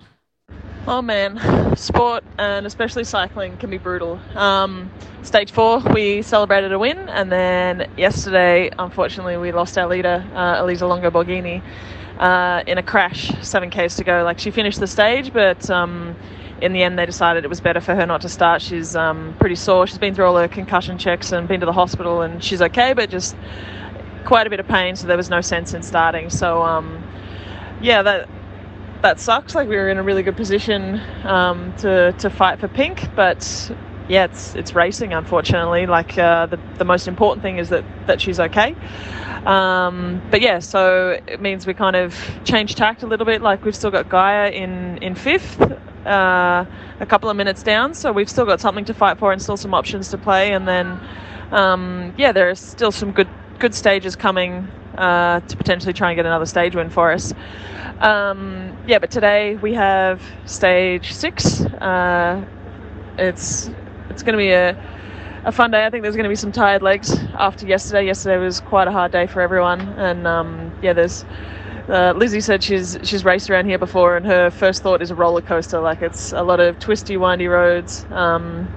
Oh 0.84 1.00
man, 1.00 1.76
sport 1.76 2.24
and 2.38 2.66
especially 2.66 3.04
cycling 3.04 3.56
can 3.56 3.70
be 3.70 3.78
brutal. 3.78 4.18
Um, 4.34 4.90
stage 5.22 5.52
four, 5.52 5.78
we 5.78 6.22
celebrated 6.22 6.72
a 6.72 6.78
win, 6.78 7.08
and 7.08 7.30
then 7.30 7.88
yesterday, 7.96 8.68
unfortunately, 8.76 9.36
we 9.36 9.52
lost 9.52 9.78
our 9.78 9.86
leader, 9.86 10.28
uh, 10.34 10.56
Elisa 10.60 10.88
Longo 10.88 11.08
Borghini, 11.08 11.62
uh, 12.18 12.64
in 12.66 12.78
a 12.78 12.82
crash, 12.82 13.30
seven 13.42 13.70
Ks 13.70 13.94
to 13.94 14.04
go. 14.04 14.24
Like 14.24 14.40
she 14.40 14.50
finished 14.50 14.80
the 14.80 14.88
stage, 14.88 15.32
but 15.32 15.70
um, 15.70 16.16
in 16.60 16.72
the 16.72 16.82
end, 16.82 16.98
they 16.98 17.06
decided 17.06 17.44
it 17.44 17.48
was 17.48 17.60
better 17.60 17.80
for 17.80 17.94
her 17.94 18.04
not 18.04 18.20
to 18.22 18.28
start. 18.28 18.60
She's 18.60 18.96
um, 18.96 19.36
pretty 19.38 19.54
sore. 19.54 19.86
She's 19.86 19.98
been 19.98 20.16
through 20.16 20.26
all 20.26 20.36
her 20.36 20.48
concussion 20.48 20.98
checks 20.98 21.30
and 21.30 21.46
been 21.46 21.60
to 21.60 21.66
the 21.66 21.72
hospital, 21.72 22.22
and 22.22 22.42
she's 22.42 22.60
okay, 22.60 22.92
but 22.92 23.08
just 23.08 23.36
quite 24.24 24.48
a 24.48 24.50
bit 24.50 24.58
of 24.58 24.66
pain. 24.66 24.96
So 24.96 25.06
there 25.06 25.16
was 25.16 25.30
no 25.30 25.42
sense 25.42 25.74
in 25.74 25.82
starting. 25.82 26.28
So 26.28 26.60
um, 26.60 27.04
yeah, 27.80 28.02
that 28.02 28.28
that 29.02 29.20
sucks. 29.20 29.54
Like 29.54 29.68
we 29.68 29.76
were 29.76 29.88
in 29.88 29.98
a 29.98 30.02
really 30.02 30.22
good 30.22 30.36
position 30.36 31.00
um, 31.24 31.74
to 31.78 32.12
to 32.12 32.30
fight 32.30 32.60
for 32.60 32.68
pink, 32.68 33.14
but 33.14 33.70
yeah, 34.08 34.24
it's 34.24 34.54
it's 34.54 34.74
racing. 34.74 35.12
Unfortunately, 35.12 35.86
like 35.86 36.16
uh, 36.16 36.46
the 36.46 36.58
the 36.78 36.84
most 36.84 37.08
important 37.08 37.42
thing 37.42 37.58
is 37.58 37.68
that 37.68 37.84
that 38.06 38.20
she's 38.20 38.40
okay. 38.40 38.74
Um, 39.44 40.22
but 40.30 40.40
yeah, 40.40 40.60
so 40.60 41.20
it 41.26 41.40
means 41.40 41.66
we 41.66 41.74
kind 41.74 41.96
of 41.96 42.16
changed 42.44 42.78
tact 42.78 43.02
a 43.02 43.06
little 43.06 43.26
bit. 43.26 43.42
Like 43.42 43.64
we've 43.64 43.76
still 43.76 43.90
got 43.90 44.08
Gaia 44.08 44.50
in 44.50 44.98
in 44.98 45.14
fifth, 45.14 45.60
uh, 46.06 46.64
a 47.00 47.06
couple 47.06 47.28
of 47.28 47.36
minutes 47.36 47.62
down, 47.62 47.94
so 47.94 48.12
we've 48.12 48.30
still 48.30 48.46
got 48.46 48.60
something 48.60 48.84
to 48.84 48.94
fight 48.94 49.18
for 49.18 49.32
and 49.32 49.42
still 49.42 49.56
some 49.56 49.74
options 49.74 50.10
to 50.10 50.18
play. 50.18 50.52
And 50.52 50.66
then 50.66 51.00
um, 51.50 52.14
yeah, 52.16 52.32
there 52.32 52.48
are 52.50 52.54
still 52.54 52.92
some 52.92 53.10
good 53.10 53.28
good 53.58 53.74
stages 53.74 54.16
coming 54.16 54.68
uh, 54.96 55.40
to 55.40 55.56
potentially 55.56 55.92
try 55.92 56.10
and 56.10 56.16
get 56.16 56.26
another 56.26 56.46
stage 56.46 56.74
win 56.76 56.90
for 56.90 57.12
us. 57.12 57.34
Um, 58.00 58.76
yeah, 58.86 58.98
but 58.98 59.10
today 59.10 59.56
we 59.56 59.74
have 59.74 60.22
stage 60.46 61.12
six. 61.12 61.62
Uh, 61.62 62.44
it's 63.18 63.70
it's 64.10 64.22
going 64.22 64.34
to 64.34 64.38
be 64.38 64.50
a 64.50 64.76
a 65.44 65.52
fun 65.52 65.70
day. 65.70 65.84
I 65.84 65.90
think 65.90 66.02
there's 66.02 66.16
going 66.16 66.24
to 66.24 66.30
be 66.30 66.36
some 66.36 66.52
tired 66.52 66.82
legs 66.82 67.16
after 67.34 67.66
yesterday. 67.66 68.06
Yesterday 68.06 68.38
was 68.38 68.60
quite 68.60 68.88
a 68.88 68.92
hard 68.92 69.12
day 69.12 69.26
for 69.26 69.40
everyone, 69.40 69.80
and 69.98 70.26
um, 70.26 70.72
yeah, 70.82 70.92
there's. 70.92 71.24
Uh, 71.88 72.12
Lizzie 72.16 72.40
said 72.40 72.62
she's 72.62 72.98
she's 73.02 73.24
raced 73.24 73.50
around 73.50 73.66
here 73.66 73.78
before, 73.78 74.16
and 74.16 74.24
her 74.26 74.50
first 74.50 74.82
thought 74.82 75.02
is 75.02 75.10
a 75.10 75.14
roller 75.14 75.42
coaster. 75.42 75.80
Like 75.80 76.02
it's 76.02 76.32
a 76.32 76.42
lot 76.42 76.60
of 76.60 76.78
twisty, 76.78 77.16
windy 77.16 77.48
roads, 77.48 78.06
um, 78.10 78.68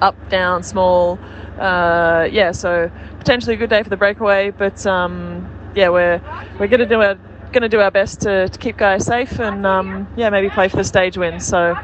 up, 0.00 0.16
down, 0.28 0.62
small. 0.62 1.18
Uh, 1.58 2.28
yeah, 2.30 2.52
so 2.52 2.90
potentially 3.18 3.54
a 3.54 3.58
good 3.58 3.70
day 3.70 3.82
for 3.82 3.88
the 3.88 3.96
breakaway. 3.96 4.50
But 4.50 4.86
um, 4.86 5.48
yeah, 5.74 5.88
we're 5.88 6.20
we're 6.58 6.68
gonna 6.68 6.86
do 6.86 7.00
our 7.00 7.18
going 7.52 7.60
to 7.60 7.68
do 7.68 7.80
our 7.80 7.90
best 7.90 8.22
to, 8.22 8.48
to 8.48 8.58
keep 8.58 8.78
guys 8.78 9.04
safe 9.04 9.38
and 9.38 9.66
um, 9.66 10.08
yeah 10.16 10.30
maybe 10.30 10.48
play 10.48 10.68
for 10.68 10.78
the 10.78 10.84
stage 10.84 11.18
win 11.18 11.38
so 11.38 11.78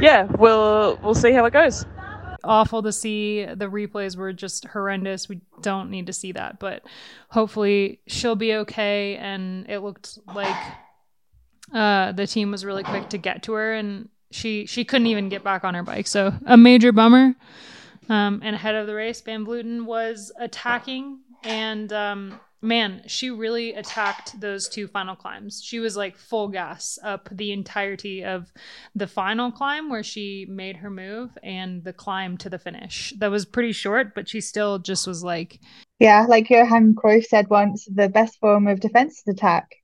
yeah 0.00 0.24
we'll 0.36 0.98
we'll 1.00 1.14
see 1.14 1.30
how 1.30 1.44
it 1.44 1.52
goes 1.52 1.86
awful 2.44 2.82
to 2.82 2.92
see. 2.92 3.44
The 3.44 3.66
replays 3.66 4.16
were 4.16 4.32
just 4.32 4.66
horrendous. 4.66 5.28
We 5.28 5.40
don't 5.60 5.90
need 5.90 6.06
to 6.06 6.12
see 6.12 6.32
that, 6.32 6.58
but 6.58 6.82
hopefully 7.28 8.00
she'll 8.06 8.36
be 8.36 8.54
okay. 8.54 9.16
And 9.16 9.68
it 9.68 9.80
looked 9.80 10.18
like 10.34 10.56
uh, 11.72 12.12
the 12.12 12.26
team 12.26 12.50
was 12.50 12.64
really 12.64 12.82
quick 12.82 13.08
to 13.10 13.18
get 13.18 13.44
to 13.44 13.52
her, 13.52 13.74
and 13.74 14.08
she 14.30 14.66
she 14.66 14.84
couldn't 14.84 15.06
even 15.06 15.28
get 15.28 15.44
back 15.44 15.64
on 15.64 15.74
her 15.74 15.82
bike. 15.82 16.06
So 16.06 16.32
a 16.46 16.56
major 16.56 16.92
bummer. 16.92 17.34
Um, 18.08 18.40
and 18.42 18.56
ahead 18.56 18.74
of 18.74 18.88
the 18.88 18.94
race, 18.94 19.20
Van 19.20 19.46
Vleuten 19.46 19.84
was 19.84 20.32
attacking 20.38 21.20
and 21.44 21.92
um, 21.92 22.40
man, 22.62 23.02
she 23.06 23.28
really 23.28 23.74
attacked 23.74 24.40
those 24.40 24.68
two 24.68 24.86
final 24.86 25.16
climbs. 25.16 25.62
She 25.62 25.80
was 25.80 25.96
like 25.96 26.16
full 26.16 26.48
gas 26.48 26.98
up 27.02 27.28
the 27.32 27.52
entirety 27.52 28.24
of 28.24 28.52
the 28.94 29.08
final 29.08 29.50
climb 29.50 29.90
where 29.90 30.04
she 30.04 30.46
made 30.48 30.76
her 30.76 30.88
move 30.88 31.36
and 31.42 31.82
the 31.82 31.92
climb 31.92 32.36
to 32.38 32.48
the 32.48 32.58
finish. 32.58 33.12
That 33.18 33.32
was 33.32 33.44
pretty 33.44 33.72
short, 33.72 34.14
but 34.14 34.28
she 34.28 34.40
still 34.40 34.78
just 34.78 35.06
was 35.06 35.24
like. 35.24 35.58
Yeah, 35.98 36.26
like 36.28 36.48
Johan 36.48 36.94
Cruyff 36.94 37.26
said 37.26 37.50
once, 37.50 37.86
the 37.92 38.08
best 38.08 38.38
form 38.38 38.68
of 38.68 38.80
defense 38.80 39.18
is 39.18 39.34
attack. 39.34 39.74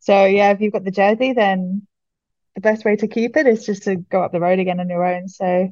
So, 0.00 0.24
yeah, 0.24 0.50
if 0.50 0.60
you've 0.60 0.72
got 0.72 0.84
the 0.84 0.90
jersey, 0.90 1.32
then 1.32 1.86
the 2.54 2.60
best 2.60 2.84
way 2.84 2.96
to 2.96 3.06
keep 3.06 3.36
it 3.36 3.46
is 3.46 3.64
just 3.64 3.84
to 3.84 3.96
go 3.96 4.22
up 4.22 4.32
the 4.32 4.40
road 4.40 4.58
again 4.58 4.80
on 4.80 4.88
your 4.88 5.04
own. 5.04 5.28
So, 5.28 5.70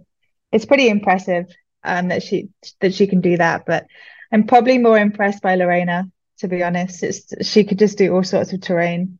it's 0.52 0.66
pretty 0.66 0.88
impressive 0.88 1.46
um, 1.82 2.08
that 2.08 2.22
she 2.22 2.50
that 2.80 2.94
she 2.94 3.06
can 3.06 3.20
do 3.20 3.36
that. 3.38 3.64
But 3.66 3.86
I'm 4.32 4.46
probably 4.46 4.78
more 4.78 4.98
impressed 4.98 5.42
by 5.42 5.56
Lorena, 5.56 6.10
to 6.38 6.48
be 6.48 6.62
honest. 6.62 7.02
It's 7.02 7.46
she 7.46 7.64
could 7.64 7.78
just 7.78 7.98
do 7.98 8.14
all 8.14 8.22
sorts 8.22 8.52
of 8.52 8.60
terrain. 8.60 9.18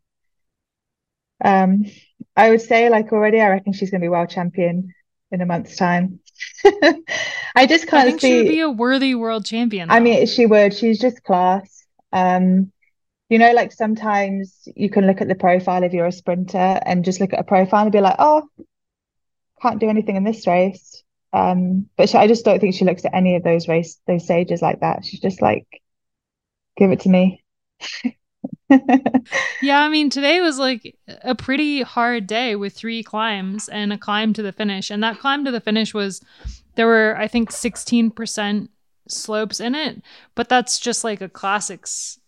Um, 1.43 1.87
I 2.37 2.51
would 2.51 2.61
say 2.61 2.91
like 2.91 3.13
already, 3.13 3.41
I 3.41 3.49
reckon 3.49 3.73
she's 3.73 3.91
going 3.91 4.01
to 4.01 4.05
be 4.05 4.09
world 4.09 4.31
champion 4.31 4.95
in 5.31 5.41
a 5.41 5.47
month's 5.47 5.77
time. 5.77 6.21
I 7.55 7.67
just 7.67 7.87
can't 7.87 8.03
I 8.03 8.11
think 8.11 8.21
see. 8.21 8.29
She 8.29 8.37
would 8.37 8.49
be 8.49 8.61
a 8.61 8.71
worthy 8.71 9.15
world 9.15 9.45
champion. 9.45 9.89
Though. 9.89 9.95
I 9.95 10.01
mean, 10.01 10.27
she 10.27 10.47
would. 10.47 10.75
She's 10.75 10.99
just 10.99 11.23
class. 11.25 11.85
Um, 12.13 12.73
you 13.29 13.39
know, 13.39 13.53
like 13.53 13.73
sometimes 13.73 14.69
you 14.75 14.91
can 14.91 15.07
look 15.07 15.21
at 15.21 15.29
the 15.29 15.35
profile 15.35 15.85
if 15.85 15.93
you're 15.93 16.07
a 16.07 16.13
sprinter 16.13 16.81
and 16.85 17.05
just 17.05 17.21
look 17.21 17.33
at 17.33 17.39
a 17.39 17.45
profile 17.45 17.83
and 17.83 17.93
be 17.93 18.01
like, 18.01 18.17
oh, 18.19 18.49
can't 19.63 19.79
do 19.79 19.89
anything 19.89 20.17
in 20.17 20.25
this 20.25 20.47
race. 20.47 21.03
Um, 21.33 21.89
but 21.97 22.09
she, 22.09 22.19
I 22.19 22.27
just 22.27 22.45
don't 22.45 22.61
think 22.61 22.75
she 22.75 22.85
looks 22.85 23.05
at 23.05 23.15
any 23.15 23.37
of 23.37 23.45
those 23.45 23.69
race 23.69 24.01
those 24.07 24.25
stages 24.25 24.63
like 24.63 24.81
that. 24.81 25.05
She's 25.05 25.21
just 25.21 25.41
like, 25.41 25.67
give 26.77 26.91
it 26.91 27.01
to 27.01 27.09
me. 27.09 27.45
yeah, 29.63 29.81
I 29.81 29.89
mean, 29.89 30.11
today 30.11 30.41
was 30.41 30.59
like 30.59 30.97
a 31.23 31.35
pretty 31.35 31.83
hard 31.83 32.27
day 32.27 32.57
with 32.57 32.73
three 32.73 33.03
climbs 33.03 33.69
and 33.69 33.93
a 33.93 33.99
climb 33.99 34.33
to 34.35 34.43
the 34.43 34.53
finish. 34.53 34.91
And 34.91 35.03
that 35.03 35.19
climb 35.19 35.45
to 35.45 35.51
the 35.51 35.61
finish 35.61 35.93
was 35.93 36.21
there 36.77 36.87
were, 36.87 37.17
I 37.17 37.29
think, 37.29 37.51
16% 37.51 38.69
slopes 39.09 39.61
in 39.61 39.75
it, 39.75 40.03
but 40.35 40.49
that's 40.49 40.79
just 40.79 41.05
like 41.05 41.21
a 41.21 41.29
classics 41.29 42.19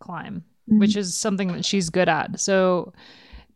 climb, 0.00 0.44
mm-hmm. 0.68 0.78
which 0.78 0.96
is 0.96 1.16
something 1.16 1.48
that 1.48 1.64
she's 1.64 1.90
good 1.90 2.08
at. 2.08 2.38
So, 2.40 2.92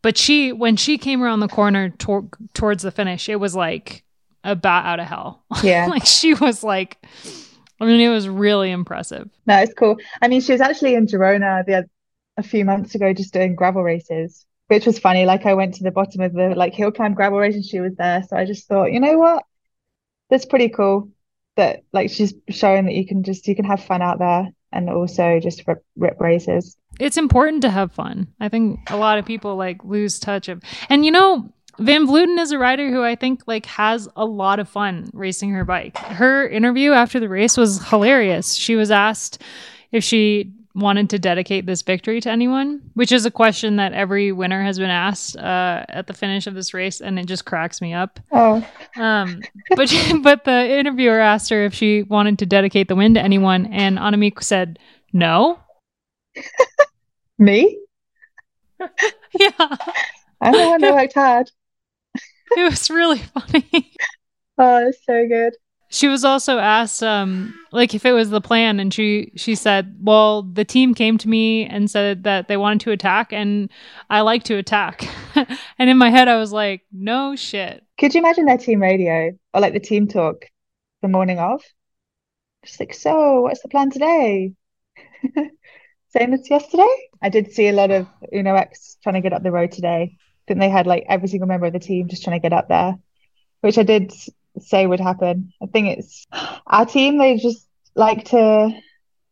but 0.01 0.17
she, 0.17 0.51
when 0.51 0.75
she 0.75 0.97
came 0.97 1.23
around 1.23 1.41
the 1.41 1.47
corner 1.47 1.89
tor- 1.89 2.29
towards 2.53 2.83
the 2.83 2.91
finish, 2.91 3.29
it 3.29 3.39
was 3.39 3.55
like 3.55 4.03
a 4.43 4.55
bat 4.55 4.85
out 4.85 4.99
of 4.99 5.07
hell. 5.07 5.43
Yeah. 5.63 5.87
like 5.87 6.05
she 6.05 6.33
was 6.33 6.63
like, 6.63 6.97
I 7.79 7.85
mean, 7.85 8.01
it 8.01 8.09
was 8.09 8.27
really 8.27 8.71
impressive. 8.71 9.29
No, 9.45 9.57
it's 9.59 9.73
cool. 9.73 9.97
I 10.21 10.27
mean, 10.27 10.41
she 10.41 10.51
was 10.51 10.61
actually 10.61 10.95
in 10.95 11.07
Girona 11.07 11.65
the, 11.65 11.87
a 12.37 12.43
few 12.43 12.65
months 12.65 12.95
ago 12.95 13.13
just 13.13 13.33
doing 13.33 13.55
gravel 13.55 13.83
races, 13.83 14.45
which 14.67 14.85
was 14.85 14.99
funny. 14.99 15.25
Like 15.25 15.45
I 15.45 15.53
went 15.53 15.75
to 15.75 15.83
the 15.83 15.91
bottom 15.91 16.21
of 16.21 16.33
the 16.33 16.53
like 16.55 16.73
hill 16.73 16.91
climb 16.91 17.13
gravel 17.13 17.39
race 17.39 17.55
and 17.55 17.65
she 17.65 17.79
was 17.79 17.95
there. 17.95 18.23
So 18.27 18.37
I 18.37 18.45
just 18.45 18.67
thought, 18.67 18.91
you 18.91 18.99
know 18.99 19.17
what? 19.17 19.43
That's 20.29 20.45
pretty 20.45 20.69
cool 20.69 21.09
that 21.57 21.81
like 21.91 22.09
she's 22.09 22.33
showing 22.49 22.85
that 22.85 22.93
you 22.93 23.05
can 23.05 23.23
just 23.23 23.47
you 23.47 23.55
can 23.55 23.65
have 23.65 23.83
fun 23.83 24.01
out 24.01 24.19
there 24.19 24.49
and 24.71 24.89
also 24.89 25.39
just 25.39 25.67
rip, 25.67 25.83
rip 25.97 26.19
races. 26.19 26.77
It's 26.99 27.17
important 27.17 27.61
to 27.63 27.69
have 27.69 27.91
fun. 27.91 28.27
I 28.39 28.49
think 28.49 28.79
a 28.89 28.97
lot 28.97 29.17
of 29.17 29.25
people 29.25 29.55
like 29.55 29.83
lose 29.83 30.19
touch 30.19 30.47
of, 30.49 30.61
and 30.89 31.05
you 31.05 31.11
know, 31.11 31.51
Van 31.79 32.05
Vleuten 32.05 32.39
is 32.39 32.51
a 32.51 32.59
rider 32.59 32.89
who 32.89 33.03
I 33.03 33.15
think 33.15 33.43
like 33.47 33.65
has 33.65 34.07
a 34.15 34.25
lot 34.25 34.59
of 34.59 34.69
fun 34.69 35.09
racing 35.13 35.51
her 35.51 35.65
bike. 35.65 35.97
Her 35.97 36.47
interview 36.47 36.91
after 36.91 37.19
the 37.19 37.29
race 37.29 37.57
was 37.57 37.85
hilarious. 37.87 38.55
She 38.55 38.75
was 38.75 38.91
asked 38.91 39.41
if 39.91 40.03
she 40.03 40.51
wanted 40.73 41.09
to 41.09 41.19
dedicate 41.19 41.65
this 41.65 41.81
victory 41.81 42.21
to 42.21 42.29
anyone, 42.29 42.81
which 42.93 43.11
is 43.11 43.25
a 43.25 43.31
question 43.31 43.75
that 43.75 43.93
every 43.93 44.31
winner 44.31 44.63
has 44.63 44.79
been 44.79 44.89
asked 44.89 45.35
uh, 45.37 45.85
at 45.89 46.07
the 46.07 46.13
finish 46.13 46.47
of 46.47 46.53
this 46.53 46.73
race, 46.73 47.01
and 47.01 47.19
it 47.19 47.25
just 47.25 47.45
cracks 47.45 47.81
me 47.81 47.93
up. 47.93 48.19
Oh, 48.31 48.65
um, 48.95 49.41
but 49.75 49.89
she, 49.89 50.17
but 50.21 50.45
the 50.45 50.79
interviewer 50.79 51.19
asked 51.19 51.49
her 51.49 51.65
if 51.65 51.73
she 51.73 52.03
wanted 52.03 52.39
to 52.39 52.45
dedicate 52.45 52.87
the 52.87 52.95
win 52.95 53.13
to 53.15 53.21
anyone, 53.21 53.65
and 53.67 53.97
Annemiek 53.97 54.41
said 54.43 54.79
no. 55.13 55.59
me? 57.37 57.77
yeah. 58.79 59.75
I'm 60.41 60.53
the 60.53 60.69
one 60.69 60.81
that 60.81 60.93
worked 60.93 61.13
hard. 61.13 61.51
it 62.57 62.69
was 62.69 62.89
really 62.89 63.19
funny. 63.19 63.93
Oh, 64.57 64.87
it's 64.87 65.03
so 65.05 65.27
good. 65.27 65.53
She 65.89 66.07
was 66.07 66.23
also 66.23 66.57
asked, 66.57 67.03
um, 67.03 67.53
like 67.71 67.93
if 67.93 68.05
it 68.05 68.13
was 68.13 68.29
the 68.29 68.39
plan, 68.39 68.79
and 68.79 68.93
she 68.93 69.31
she 69.35 69.55
said, 69.55 69.97
"Well, 70.01 70.43
the 70.43 70.63
team 70.63 70.93
came 70.93 71.17
to 71.17 71.27
me 71.27 71.65
and 71.65 71.89
said 71.89 72.23
that 72.23 72.47
they 72.47 72.57
wanted 72.57 72.81
to 72.81 72.91
attack, 72.91 73.33
and 73.33 73.69
I 74.09 74.21
like 74.21 74.43
to 74.45 74.55
attack." 74.55 75.05
and 75.77 75.89
in 75.89 75.97
my 75.97 76.09
head, 76.09 76.27
I 76.27 76.37
was 76.37 76.53
like, 76.53 76.81
"No 76.91 77.35
shit." 77.35 77.83
Could 77.97 78.13
you 78.13 78.21
imagine 78.21 78.45
their 78.45 78.57
team 78.57 78.81
radio 78.81 79.31
or 79.53 79.61
like 79.61 79.73
the 79.73 79.79
team 79.79 80.07
talk 80.07 80.45
the 81.01 81.07
morning 81.07 81.39
of? 81.39 81.61
Just 82.63 82.79
like, 82.79 82.93
so 82.93 83.41
what's 83.41 83.61
the 83.61 83.69
plan 83.69 83.89
today? 83.89 84.53
Same 86.13 86.33
as 86.33 86.49
yesterday. 86.49 86.95
I 87.21 87.29
did 87.29 87.51
see 87.51 87.67
a 87.67 87.73
lot 87.73 87.91
of 87.91 88.07
Uno 88.33 88.55
X 88.55 88.97
trying 89.01 89.15
to 89.15 89.21
get 89.21 89.33
up 89.33 89.43
the 89.43 89.51
road 89.51 89.71
today 89.71 90.17
think 90.51 90.59
they 90.61 90.69
had 90.69 90.87
like 90.87 91.05
every 91.07 91.27
single 91.27 91.47
member 91.47 91.67
of 91.67 91.73
the 91.73 91.79
team 91.79 92.07
just 92.07 92.23
trying 92.23 92.39
to 92.39 92.41
get 92.41 92.53
up 92.53 92.67
there, 92.67 92.97
which 93.61 93.77
I 93.77 93.83
did 93.83 94.13
say 94.59 94.85
would 94.85 94.99
happen. 94.99 95.53
I 95.61 95.67
think 95.67 95.97
it's 95.97 96.27
our 96.67 96.85
team. 96.85 97.17
They 97.17 97.37
just 97.37 97.65
like 97.95 98.25
to 98.25 98.71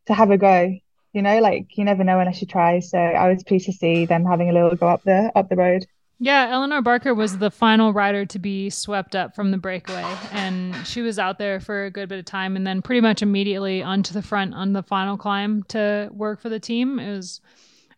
to 0.08 0.14
have 0.14 0.32
a 0.32 0.38
go. 0.38 0.74
You 1.12 1.22
know, 1.24 1.40
like 1.40 1.78
you 1.78 1.84
never 1.84 2.04
know 2.04 2.20
unless 2.20 2.42
you 2.42 2.48
try. 2.48 2.80
So 2.80 2.98
I 2.98 3.30
was 3.30 3.44
pleased 3.44 3.66
to 3.66 3.74
see 3.74 4.06
them 4.06 4.26
having 4.26 4.50
a 4.50 4.54
little 4.54 4.76
go 4.76 4.88
up 4.88 5.04
the 5.04 5.32
up 5.36 5.50
the 5.50 5.56
road. 5.56 5.86
Yeah, 6.22 6.50
Elinor 6.52 6.82
Barker 6.82 7.14
was 7.16 7.38
the 7.38 7.50
final 7.50 7.94
rider 7.94 8.26
to 8.26 8.40
be 8.40 8.70
swept 8.70 9.16
up 9.16 9.36
from 9.36 9.52
the 9.52 9.58
breakaway, 9.58 10.04
and 10.34 10.76
she 10.86 11.02
was 11.02 11.18
out 11.18 11.40
there 11.40 11.62
for 11.62 11.86
a 11.86 11.92
good 11.92 12.10
bit 12.10 12.20
of 12.20 12.26
time, 12.26 12.58
and 12.58 12.68
then 12.68 12.82
pretty 12.82 13.00
much 13.00 13.22
immediately 13.22 13.82
onto 13.82 14.14
the 14.14 14.22
front 14.22 14.54
on 14.54 14.74
the 14.74 14.84
final 14.84 15.16
climb 15.16 15.64
to 15.70 16.10
work 16.12 16.42
for 16.42 16.50
the 16.50 16.60
team. 16.60 17.00
It 17.00 17.10
was 17.10 17.40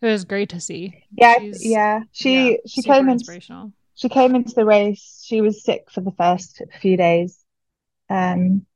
it 0.02 0.06
was 0.06 0.24
great 0.24 0.48
to 0.50 0.60
see. 0.60 1.04
Yeah, 1.16 1.38
She's, 1.38 1.64
yeah. 1.64 2.00
She 2.12 2.50
yeah, 2.50 2.56
she 2.66 2.82
came 2.82 3.08
in. 3.08 3.18
she 3.94 4.08
came 4.08 4.34
into 4.34 4.54
the 4.54 4.64
race. 4.64 5.22
She 5.24 5.40
was 5.40 5.62
sick 5.62 5.90
for 5.90 6.00
the 6.00 6.10
first 6.12 6.60
few 6.80 6.96
days. 6.96 7.38
Um, 8.10 8.66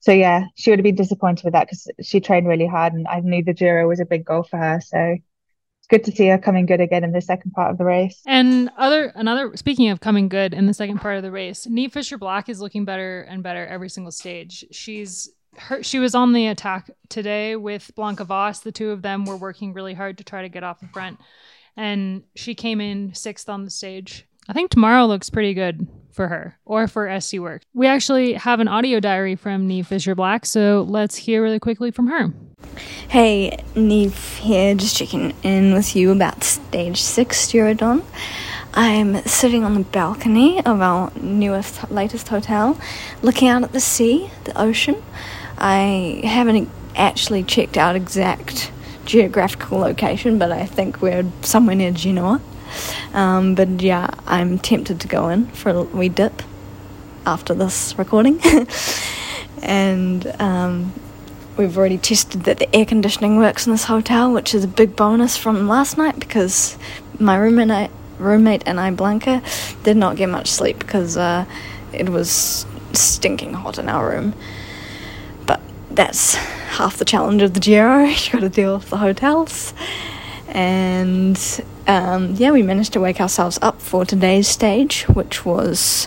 so 0.00 0.12
yeah, 0.12 0.44
she 0.54 0.70
would 0.70 0.78
have 0.78 0.84
been 0.84 0.94
disappointed 0.94 1.44
with 1.44 1.54
that 1.54 1.66
because 1.66 1.88
she 2.02 2.20
trained 2.20 2.46
really 2.46 2.66
hard, 2.66 2.92
and 2.92 3.06
I 3.08 3.20
knew 3.20 3.42
the 3.42 3.54
Giro 3.54 3.88
was 3.88 4.00
a 4.00 4.04
big 4.04 4.24
goal 4.24 4.42
for 4.42 4.58
her. 4.58 4.80
So 4.80 4.98
it's 4.98 5.86
good 5.88 6.04
to 6.04 6.12
see 6.12 6.28
her 6.28 6.38
coming 6.38 6.66
good 6.66 6.80
again 6.80 7.04
in 7.04 7.12
the 7.12 7.20
second 7.20 7.52
part 7.52 7.70
of 7.72 7.78
the 7.78 7.84
race. 7.84 8.20
And 8.26 8.70
other 8.76 9.12
another 9.14 9.56
speaking 9.56 9.88
of 9.88 10.00
coming 10.00 10.28
good 10.28 10.54
in 10.54 10.66
the 10.66 10.74
second 10.74 10.98
part 10.98 11.16
of 11.16 11.22
the 11.22 11.30
race, 11.30 11.66
Niamh 11.66 11.92
Fisher 11.92 12.18
Black 12.18 12.48
is 12.48 12.60
looking 12.60 12.84
better 12.84 13.22
and 13.22 13.42
better 13.42 13.66
every 13.66 13.88
single 13.88 14.12
stage. 14.12 14.64
She's 14.70 15.30
her, 15.58 15.82
she 15.82 15.98
was 15.98 16.14
on 16.14 16.32
the 16.32 16.46
attack 16.46 16.90
today 17.08 17.56
with 17.56 17.90
Blanka 17.96 18.26
Vas. 18.26 18.60
The 18.60 18.72
two 18.72 18.90
of 18.90 19.02
them 19.02 19.24
were 19.24 19.36
working 19.36 19.72
really 19.72 19.94
hard 19.94 20.18
to 20.18 20.24
try 20.24 20.42
to 20.42 20.48
get 20.48 20.62
off 20.62 20.80
the 20.80 20.88
front, 20.88 21.18
and 21.76 22.22
she 22.34 22.54
came 22.54 22.80
in 22.80 23.14
sixth 23.14 23.48
on 23.48 23.64
the 23.64 23.70
stage. 23.70 24.26
I 24.48 24.52
think 24.52 24.70
tomorrow 24.70 25.06
looks 25.06 25.28
pretty 25.28 25.54
good 25.54 25.86
for 26.12 26.28
her 26.28 26.58
or 26.64 26.88
for 26.88 27.06
SD 27.06 27.38
Worx. 27.38 27.60
We 27.74 27.86
actually 27.86 28.32
have 28.32 28.60
an 28.60 28.68
audio 28.68 28.98
diary 28.98 29.36
from 29.36 29.68
Niamh 29.68 29.86
Fisher 29.86 30.14
Black, 30.14 30.46
so 30.46 30.84
let's 30.88 31.16
hear 31.16 31.42
really 31.42 31.60
quickly 31.60 31.90
from 31.90 32.08
her. 32.08 32.32
Hey, 33.08 33.58
Niamh 33.74 34.38
here, 34.38 34.74
just 34.74 34.96
checking 34.96 35.34
in 35.42 35.74
with 35.74 35.94
you 35.94 36.10
about 36.10 36.42
stage 36.42 37.00
six 37.02 37.50
Giro 37.50 37.74
Donne. 37.74 38.02
I'm 38.74 39.22
sitting 39.24 39.64
on 39.64 39.74
the 39.74 39.80
balcony 39.80 40.64
of 40.64 40.80
our 40.80 41.12
newest, 41.20 41.90
latest 41.90 42.28
hotel, 42.28 42.78
looking 43.22 43.48
out 43.48 43.62
at 43.62 43.72
the 43.72 43.80
sea, 43.80 44.30
the 44.44 44.60
ocean. 44.60 45.02
I 45.58 46.20
haven't 46.24 46.68
actually 46.94 47.42
checked 47.42 47.76
out 47.76 47.96
exact 47.96 48.70
geographical 49.04 49.78
location, 49.78 50.38
but 50.38 50.52
I 50.52 50.66
think 50.66 51.00
we're 51.02 51.24
somewhere 51.42 51.74
near 51.74 51.90
Genoa. 51.90 52.40
Um, 53.14 53.54
but 53.54 53.80
yeah, 53.80 54.10
I'm 54.26 54.58
tempted 54.58 55.00
to 55.00 55.08
go 55.08 55.28
in 55.28 55.46
for 55.48 55.70
a 55.70 55.82
wee 55.82 56.08
dip 56.08 56.42
after 57.26 57.54
this 57.54 57.96
recording. 57.98 58.40
and 59.62 60.26
um, 60.40 60.92
we've 61.56 61.76
already 61.76 61.98
tested 61.98 62.42
that 62.44 62.58
the 62.58 62.74
air 62.74 62.84
conditioning 62.84 63.38
works 63.38 63.66
in 63.66 63.72
this 63.72 63.84
hotel, 63.84 64.32
which 64.32 64.54
is 64.54 64.64
a 64.64 64.68
big 64.68 64.94
bonus 64.94 65.36
from 65.36 65.68
last 65.68 65.98
night 65.98 66.18
because 66.20 66.78
my 67.18 67.36
roommate, 67.36 67.90
roommate 68.18 68.62
and 68.66 68.78
I, 68.78 68.90
Blanka, 68.92 69.42
did 69.82 69.96
not 69.96 70.16
get 70.16 70.28
much 70.28 70.50
sleep 70.50 70.78
because 70.78 71.16
uh, 71.16 71.44
it 71.92 72.08
was 72.08 72.66
stinking 72.92 73.54
hot 73.54 73.78
in 73.78 73.88
our 73.88 74.08
room. 74.08 74.34
That's 75.98 76.36
half 76.36 76.98
the 76.98 77.04
challenge 77.04 77.42
of 77.42 77.54
the 77.54 77.58
Giro. 77.58 78.04
You've 78.04 78.30
got 78.30 78.40
to 78.42 78.48
deal 78.48 78.76
with 78.76 78.88
the 78.88 78.98
hotels. 78.98 79.74
And 80.46 81.36
um, 81.88 82.36
yeah, 82.36 82.52
we 82.52 82.62
managed 82.62 82.92
to 82.92 83.00
wake 83.00 83.20
ourselves 83.20 83.58
up 83.62 83.82
for 83.82 84.04
today's 84.04 84.46
stage, 84.46 85.08
which 85.08 85.44
was 85.44 86.06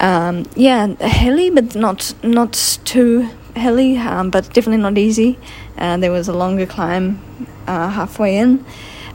um, 0.00 0.46
yeah 0.56 0.86
hilly, 0.94 1.50
but 1.50 1.74
not 1.74 2.14
not 2.22 2.78
too 2.86 3.28
hilly, 3.54 3.98
um, 3.98 4.30
but 4.30 4.44
definitely 4.54 4.78
not 4.78 4.96
easy. 4.96 5.38
Uh, 5.76 5.98
there 5.98 6.10
was 6.10 6.26
a 6.26 6.32
longer 6.32 6.64
climb 6.64 7.22
uh, 7.66 7.90
halfway 7.90 8.38
in, 8.38 8.64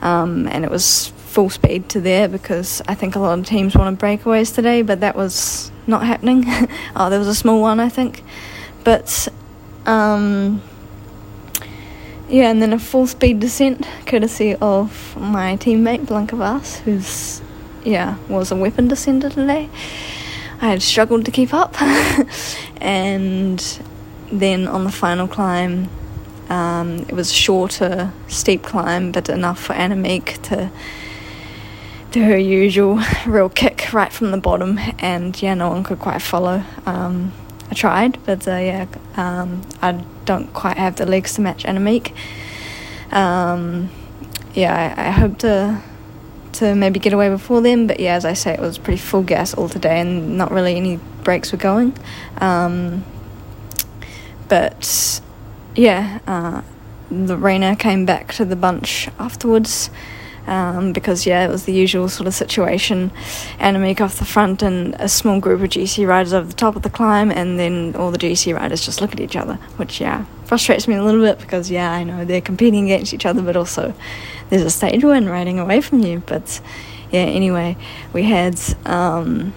um, 0.00 0.46
and 0.46 0.64
it 0.64 0.70
was 0.70 1.08
full 1.08 1.50
speed 1.50 1.88
to 1.88 2.00
there 2.00 2.28
because 2.28 2.82
I 2.86 2.94
think 2.94 3.16
a 3.16 3.18
lot 3.18 3.36
of 3.36 3.44
teams 3.44 3.74
wanted 3.74 3.98
breakaways 3.98 4.54
today, 4.54 4.82
but 4.82 5.00
that 5.00 5.16
was 5.16 5.72
not 5.88 6.06
happening. 6.06 6.44
oh, 6.94 7.10
there 7.10 7.18
was 7.18 7.26
a 7.26 7.34
small 7.34 7.60
one, 7.60 7.80
I 7.80 7.88
think, 7.88 8.22
but 8.84 9.28
um, 9.86 10.62
yeah, 12.28 12.50
and 12.50 12.62
then 12.62 12.72
a 12.72 12.78
full 12.78 13.06
speed 13.06 13.40
descent, 13.40 13.86
courtesy 14.06 14.54
of 14.56 15.16
my 15.16 15.56
teammate 15.56 16.06
Blanka 16.06 16.36
Vas, 16.36 16.78
who's 16.80 17.42
yeah 17.84 18.16
was 18.28 18.50
a 18.50 18.56
weapon 18.56 18.88
descender 18.88 19.32
today. 19.32 19.68
I 20.60 20.68
had 20.68 20.82
struggled 20.82 21.24
to 21.26 21.30
keep 21.30 21.52
up, 21.52 21.80
and 22.80 23.60
then 24.32 24.66
on 24.68 24.84
the 24.84 24.92
final 24.92 25.28
climb, 25.28 25.90
um, 26.48 27.00
it 27.08 27.12
was 27.12 27.30
a 27.30 27.34
shorter, 27.34 28.12
steep 28.28 28.62
climb, 28.62 29.12
but 29.12 29.28
enough 29.28 29.60
for 29.60 29.74
Annemiek 29.74 30.40
to 30.44 30.70
do 32.10 32.22
her 32.22 32.38
usual 32.38 33.00
real 33.26 33.48
kick 33.48 33.92
right 33.92 34.12
from 34.12 34.30
the 34.30 34.38
bottom, 34.38 34.78
and 34.98 35.40
yeah, 35.42 35.54
no 35.54 35.68
one 35.68 35.84
could 35.84 35.98
quite 35.98 36.22
follow. 36.22 36.62
Um, 36.86 37.32
I 37.70 37.74
tried, 37.74 38.18
but 38.24 38.46
uh, 38.46 38.56
yeah, 38.56 38.86
um, 39.16 39.62
I 39.80 40.04
don't 40.24 40.52
quite 40.52 40.76
have 40.76 40.96
the 40.96 41.06
legs 41.06 41.34
to 41.34 41.40
match 41.40 41.64
Annemiek. 41.64 42.12
Um, 43.10 43.90
yeah, 44.54 44.94
I, 44.96 45.08
I 45.08 45.10
hope 45.10 45.38
to 45.38 45.82
to 46.54 46.74
maybe 46.74 47.00
get 47.00 47.12
away 47.12 47.28
before 47.28 47.60
them, 47.60 47.88
but 47.88 47.98
yeah, 47.98 48.14
as 48.14 48.24
I 48.24 48.32
say, 48.32 48.54
it 48.54 48.60
was 48.60 48.78
pretty 48.78 49.00
full 49.00 49.22
gas 49.22 49.54
all 49.54 49.68
today, 49.68 50.00
and 50.00 50.38
not 50.38 50.52
really 50.52 50.76
any 50.76 51.00
breaks 51.24 51.50
were 51.50 51.58
going. 51.58 51.96
Um, 52.38 53.04
but 54.48 55.20
yeah, 55.74 56.20
uh, 56.26 56.62
Lorena 57.10 57.76
came 57.76 58.06
back 58.06 58.32
to 58.34 58.44
the 58.44 58.56
bunch 58.56 59.08
afterwards 59.18 59.90
um, 60.46 60.92
because 60.92 61.26
yeah, 61.26 61.44
it 61.44 61.48
was 61.48 61.64
the 61.64 61.72
usual 61.72 62.08
sort 62.08 62.26
of 62.26 62.34
situation. 62.34 63.10
Annemiek 63.58 64.00
off 64.00 64.18
the 64.18 64.24
front 64.24 64.62
and 64.62 64.94
a 64.98 65.08
small 65.08 65.40
group 65.40 65.60
of 65.62 65.70
GC 65.70 66.06
riders 66.06 66.32
over 66.32 66.46
the 66.46 66.54
top 66.54 66.76
of 66.76 66.82
the 66.82 66.90
climb, 66.90 67.30
and 67.30 67.58
then 67.58 67.94
all 67.96 68.10
the 68.10 68.18
GC 68.18 68.54
riders 68.54 68.84
just 68.84 69.00
look 69.00 69.12
at 69.12 69.20
each 69.20 69.36
other, 69.36 69.54
which 69.76 70.00
yeah 70.00 70.24
frustrates 70.44 70.86
me 70.86 70.94
a 70.94 71.02
little 71.02 71.22
bit 71.22 71.38
because 71.38 71.70
yeah, 71.70 71.90
I 71.90 72.04
know 72.04 72.24
they're 72.24 72.40
competing 72.40 72.84
against 72.84 73.14
each 73.14 73.26
other, 73.26 73.42
but 73.42 73.56
also 73.56 73.94
there's 74.50 74.62
a 74.62 74.70
stage 74.70 75.02
win 75.02 75.28
riding 75.28 75.58
away 75.58 75.80
from 75.80 76.00
you. 76.00 76.22
But 76.26 76.60
yeah, 77.10 77.20
anyway, 77.22 77.76
we 78.12 78.24
had. 78.24 78.60
Um, 78.86 79.54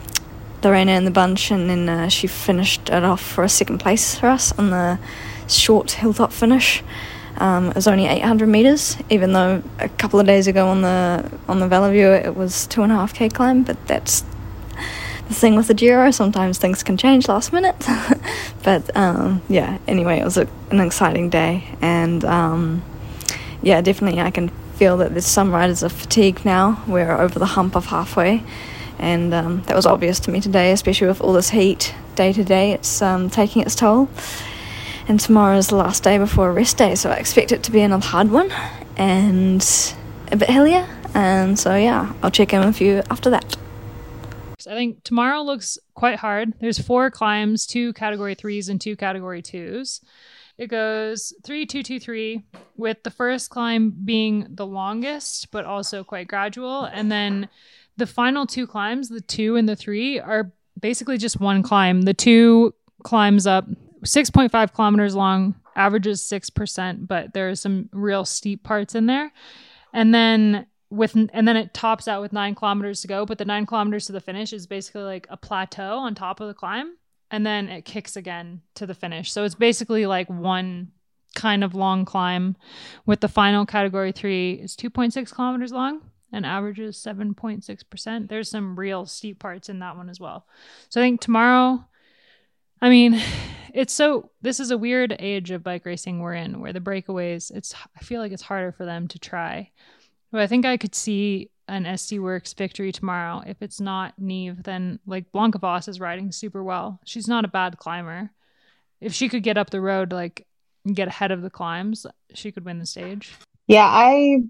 Lorena 0.63 0.93
in 0.93 1.05
the 1.05 1.11
bunch, 1.11 1.51
and 1.51 1.69
then 1.69 1.87
uh, 1.87 2.09
she 2.09 2.27
finished 2.27 2.89
it 2.89 3.03
off 3.03 3.21
for 3.21 3.43
a 3.43 3.49
second 3.49 3.77
place 3.77 4.15
for 4.15 4.27
us 4.27 4.51
on 4.57 4.69
the 4.69 4.99
short 5.47 5.91
hilltop 5.91 6.33
finish. 6.33 6.83
Um, 7.37 7.69
it 7.69 7.75
was 7.75 7.87
only 7.87 8.07
800 8.07 8.47
meters, 8.47 8.97
even 9.09 9.33
though 9.33 9.61
a 9.79 9.89
couple 9.89 10.19
of 10.19 10.25
days 10.25 10.47
ago 10.47 10.67
on 10.67 10.81
the 10.81 11.31
on 11.47 11.59
the 11.59 11.67
Valley 11.67 11.99
it 11.99 12.35
was 12.35 12.65
two 12.67 12.81
and 12.81 12.91
a 12.91 12.95
half 12.95 13.13
k 13.13 13.29
climb. 13.29 13.63
But 13.63 13.85
that's 13.87 14.23
the 15.27 15.33
thing 15.33 15.55
with 15.55 15.67
the 15.67 15.75
Giro. 15.75 16.09
Sometimes 16.09 16.57
things 16.57 16.81
can 16.81 16.97
change 16.97 17.27
last 17.27 17.53
minute. 17.53 17.75
but 18.63 18.95
um, 18.97 19.41
yeah, 19.49 19.77
anyway, 19.87 20.19
it 20.19 20.23
was 20.23 20.37
a, 20.37 20.47
an 20.71 20.79
exciting 20.79 21.29
day, 21.29 21.63
and 21.79 22.25
um, 22.25 22.83
yeah, 23.61 23.81
definitely 23.81 24.19
I 24.19 24.31
can 24.31 24.49
feel 24.75 24.97
that 24.97 25.11
there's 25.11 25.25
some 25.25 25.51
riders 25.51 25.83
are 25.83 25.89
fatigued 25.89 26.43
now. 26.43 26.83
We're 26.87 27.11
over 27.11 27.37
the 27.37 27.45
hump 27.45 27.75
of 27.75 27.85
halfway, 27.85 28.43
and 28.97 29.31
um, 29.31 29.61
that 29.63 29.75
was 29.75 29.85
obvious 29.85 30.19
to 30.21 30.31
me 30.31 30.41
today, 30.41 30.71
especially 30.71 31.07
with 31.07 31.21
all 31.21 31.33
this 31.33 31.51
heat 31.51 31.93
day 32.15 32.33
to 32.33 32.43
day. 32.43 32.71
It's 32.71 32.99
um, 33.03 33.29
taking 33.29 33.61
its 33.61 33.75
toll 33.75 34.09
and 35.07 35.19
tomorrow 35.19 35.57
is 35.57 35.67
the 35.67 35.75
last 35.75 36.03
day 36.03 36.17
before 36.17 36.51
rest 36.53 36.77
day, 36.77 36.95
so 36.95 37.09
I 37.09 37.15
expect 37.15 37.51
it 37.51 37.63
to 37.63 37.71
be 37.71 37.81
another 37.81 38.05
hard 38.05 38.29
one 38.31 38.51
and 38.97 39.65
a 40.31 40.35
bit 40.35 40.49
hillier. 40.49 40.87
And 41.13 41.57
so, 41.57 41.75
yeah, 41.75 42.13
I'll 42.21 42.31
check 42.31 42.53
in 42.53 42.65
with 42.65 42.81
you 42.81 43.01
after 43.09 43.29
that. 43.29 43.57
I 44.67 44.73
think 44.73 45.03
tomorrow 45.03 45.41
looks 45.43 45.77
quite 45.93 46.19
hard. 46.19 46.53
There's 46.59 46.77
four 46.77 47.09
climbs, 47.09 47.65
two 47.65 47.93
category 47.93 48.35
threes 48.35 48.67
and 48.67 48.81
two 48.81 48.97
category 48.97 49.41
twos. 49.41 50.01
It 50.57 50.67
goes 50.67 51.33
three, 51.43 51.65
two, 51.65 51.83
two, 51.83 51.99
three, 51.99 52.43
with 52.75 53.03
the 53.03 53.11
first 53.11 53.49
climb 53.49 53.95
being 54.03 54.47
the 54.49 54.65
longest, 54.65 55.51
but 55.51 55.65
also 55.65 56.03
quite 56.03 56.27
gradual. 56.27 56.83
And 56.83 57.11
then 57.11 57.47
the 57.95 58.07
final 58.07 58.45
two 58.45 58.67
climbs, 58.67 59.07
the 59.07 59.21
two 59.21 59.55
and 59.55 59.69
the 59.69 59.75
three, 59.75 60.19
are 60.19 60.51
basically 60.79 61.17
just 61.17 61.39
one 61.39 61.63
climb. 61.63 62.01
The 62.01 62.13
two 62.13 62.73
climbs 63.03 63.47
up 63.47 63.65
6.5 64.03 64.73
kilometers 64.73 65.15
long, 65.15 65.55
averages 65.75 66.21
6%, 66.21 67.07
but 67.07 67.33
there 67.33 67.49
are 67.49 67.55
some 67.55 67.89
real 67.91 68.25
steep 68.25 68.63
parts 68.63 68.95
in 68.95 69.05
there. 69.05 69.31
And 69.93 70.13
then 70.13 70.67
with 70.89 71.15
and 71.15 71.47
then 71.47 71.57
it 71.57 71.73
tops 71.73 72.07
out 72.07 72.21
with 72.21 72.31
nine 72.31 72.55
kilometers 72.55 73.01
to 73.01 73.07
go, 73.07 73.25
but 73.25 73.37
the 73.37 73.45
nine 73.45 73.65
kilometers 73.65 74.05
to 74.05 74.13
the 74.13 74.21
finish 74.21 74.53
is 74.53 74.67
basically 74.67 75.03
like 75.03 75.27
a 75.29 75.37
plateau 75.37 75.97
on 75.97 76.15
top 76.15 76.39
of 76.39 76.47
the 76.47 76.53
climb, 76.53 76.95
and 77.29 77.45
then 77.45 77.67
it 77.67 77.85
kicks 77.85 78.15
again 78.15 78.61
to 78.75 78.85
the 78.85 78.93
finish. 78.93 79.31
So 79.31 79.43
it's 79.43 79.55
basically 79.55 80.05
like 80.05 80.29
one 80.29 80.91
kind 81.35 81.63
of 81.63 81.75
long 81.75 82.05
climb 82.05 82.55
with 83.05 83.19
the 83.19 83.27
final 83.27 83.65
category 83.65 84.11
three 84.11 84.53
is 84.53 84.75
2.6 84.75 85.33
kilometers 85.33 85.71
long 85.71 86.01
and 86.31 86.45
averages 86.45 86.97
7.6%. 86.97 88.27
There's 88.27 88.49
some 88.49 88.77
real 88.77 89.05
steep 89.05 89.39
parts 89.39 89.69
in 89.69 89.79
that 89.79 89.95
one 89.95 90.09
as 90.09 90.19
well. 90.19 90.47
So 90.89 90.99
I 90.99 91.03
think 91.03 91.21
tomorrow 91.21 91.85
I 92.81 92.89
mean, 92.89 93.21
it's 93.73 93.93
so 93.93 94.31
this 94.41 94.59
is 94.59 94.71
a 94.71 94.77
weird 94.77 95.15
age 95.19 95.51
of 95.51 95.63
bike 95.63 95.85
racing 95.85 96.19
we're 96.19 96.33
in 96.33 96.59
where 96.59 96.73
the 96.73 96.79
breakaways, 96.79 97.51
it's 97.51 97.73
I 97.95 98.03
feel 98.03 98.21
like 98.21 98.31
it's 98.31 98.43
harder 98.43 98.71
for 98.71 98.85
them 98.85 99.07
to 99.09 99.19
try. 99.19 99.71
But 100.31 100.41
I 100.41 100.47
think 100.47 100.65
I 100.65 100.77
could 100.77 100.95
see 100.95 101.49
an 101.67 101.83
SD 101.83 102.19
Worx 102.19 102.55
victory 102.55 102.91
tomorrow. 102.91 103.43
If 103.45 103.61
it's 103.61 103.81
not 103.81 104.13
Niamh, 104.19 104.63
then 104.63 104.99
like 105.05 105.31
Blanka 105.31 105.59
Vas 105.59 105.87
is 105.87 105.99
riding 105.99 106.31
super 106.31 106.63
well. 106.63 106.99
She's 107.05 107.27
not 107.27 107.45
a 107.45 107.49
bad 107.49 107.77
climber. 107.77 108.31
If 109.01 109.13
she 109.13 109.29
could 109.29 109.43
get 109.43 109.57
up 109.57 109.69
the 109.69 109.81
road, 109.81 110.11
like 110.11 110.47
get 110.91 111.07
ahead 111.07 111.31
of 111.31 111.41
the 111.41 111.49
climbs, 111.49 112.05
she 112.33 112.51
could 112.51 112.65
win 112.65 112.79
the 112.79 112.85
stage. 112.85 113.33
Yeah, 113.67 113.85
I 113.85 114.43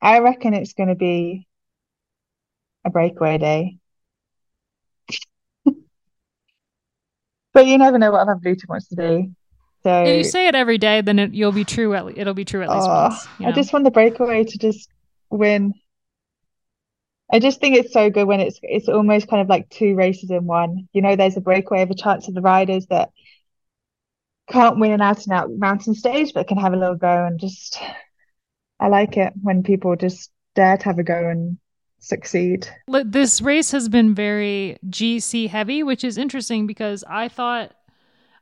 I 0.00 0.20
reckon 0.20 0.54
it's 0.54 0.72
going 0.72 0.88
to 0.88 0.94
be 0.94 1.46
a 2.84 2.90
breakaway 2.90 3.38
day. 3.38 3.78
But 7.54 7.66
you 7.66 7.78
never 7.78 7.98
know 7.98 8.10
what 8.10 8.26
Van 8.26 8.40
Vleuten 8.40 8.68
wants 8.68 8.88
to 8.88 8.96
do. 8.96 9.34
So 9.84 10.02
If 10.02 10.18
you 10.18 10.24
say 10.24 10.48
it 10.48 10.54
every 10.54 10.78
day, 10.78 11.00
then 11.00 11.18
it, 11.18 11.34
you'll 11.34 11.52
be 11.52 11.64
true. 11.64 11.94
At, 11.94 12.18
it'll 12.18 12.34
be 12.34 12.44
true 12.44 12.62
at 12.62 12.70
least 12.70 12.86
oh, 12.88 13.02
once. 13.02 13.28
you 13.38 13.46
I 13.46 13.52
just 13.52 13.72
want 13.72 13.84
the 13.84 13.90
breakaway 13.90 14.44
to 14.44 14.58
just 14.58 14.90
win. 15.30 15.74
I 17.32 17.38
just 17.38 17.60
think 17.60 17.76
it's 17.76 17.92
so 17.92 18.10
good 18.10 18.24
when 18.24 18.40
it's 18.40 18.58
it's 18.62 18.88
almost 18.88 19.28
kind 19.28 19.40
of 19.40 19.48
like 19.48 19.68
two 19.70 19.94
races 19.94 20.30
in 20.30 20.44
one. 20.46 20.88
You 20.92 21.02
know, 21.02 21.16
there's 21.16 21.36
a 21.36 21.42
breakaway 21.42 21.82
of 21.82 21.90
a 21.90 21.94
chance 21.94 22.28
of 22.28 22.34
the 22.34 22.40
riders 22.40 22.86
that 22.86 23.10
can't 24.50 24.78
win 24.78 24.92
an 24.92 25.00
out 25.00 25.24
and 25.24 25.32
out 25.32 25.50
mountain 25.50 25.94
stage, 25.94 26.32
but 26.34 26.48
can 26.48 26.58
have 26.58 26.72
a 26.72 26.76
little 26.76 26.96
go 26.96 27.26
and 27.26 27.38
just 27.38 27.78
I 28.80 28.88
like 28.88 29.16
it 29.16 29.32
when 29.40 29.62
people 29.62 29.96
just 29.96 30.30
dare 30.54 30.76
to 30.76 30.84
have 30.84 30.98
a 30.98 31.02
go 31.02 31.28
and 31.28 31.58
succeed. 32.04 32.68
This 33.04 33.40
race 33.40 33.70
has 33.72 33.88
been 33.88 34.14
very 34.14 34.78
GC 34.88 35.48
heavy, 35.48 35.82
which 35.82 36.04
is 36.04 36.18
interesting 36.18 36.66
because 36.66 37.04
I 37.08 37.28
thought 37.28 37.72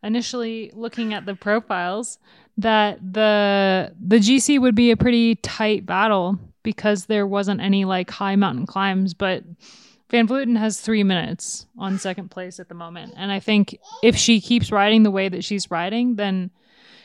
initially 0.03 0.71
looking 0.75 1.15
at 1.15 1.27
the 1.27 1.35
profiles 1.35 2.19
that 2.59 2.99
the 3.13 3.95
the 4.01 4.17
GC 4.17 4.61
would 4.61 4.75
be 4.75 4.91
a 4.91 4.97
pretty 4.97 5.37
tight 5.37 5.87
battle 5.87 6.39
because 6.63 7.07
there 7.07 7.27
wasn't 7.27 7.61
any 7.61 7.85
like 7.85 8.11
high 8.11 8.37
mountain 8.37 8.67
climbs, 8.67 9.15
but 9.15 9.45
Van 10.11 10.29
Vleuten 10.29 10.59
has 10.59 10.81
three 10.81 11.03
minutes 11.03 11.67
on 11.79 11.99
second 11.99 12.31
place 12.31 12.61
at 12.61 12.69
the 12.69 12.75
moment. 12.75 13.15
And 13.17 13.33
I 13.33 13.41
think 13.41 13.79
if 14.03 14.17
she 14.17 14.41
keeps 14.41 14.71
riding 14.71 15.05
the 15.05 15.11
way 15.11 15.29
that 15.29 15.43
she's 15.43 15.71
riding, 15.71 16.17
then 16.17 16.51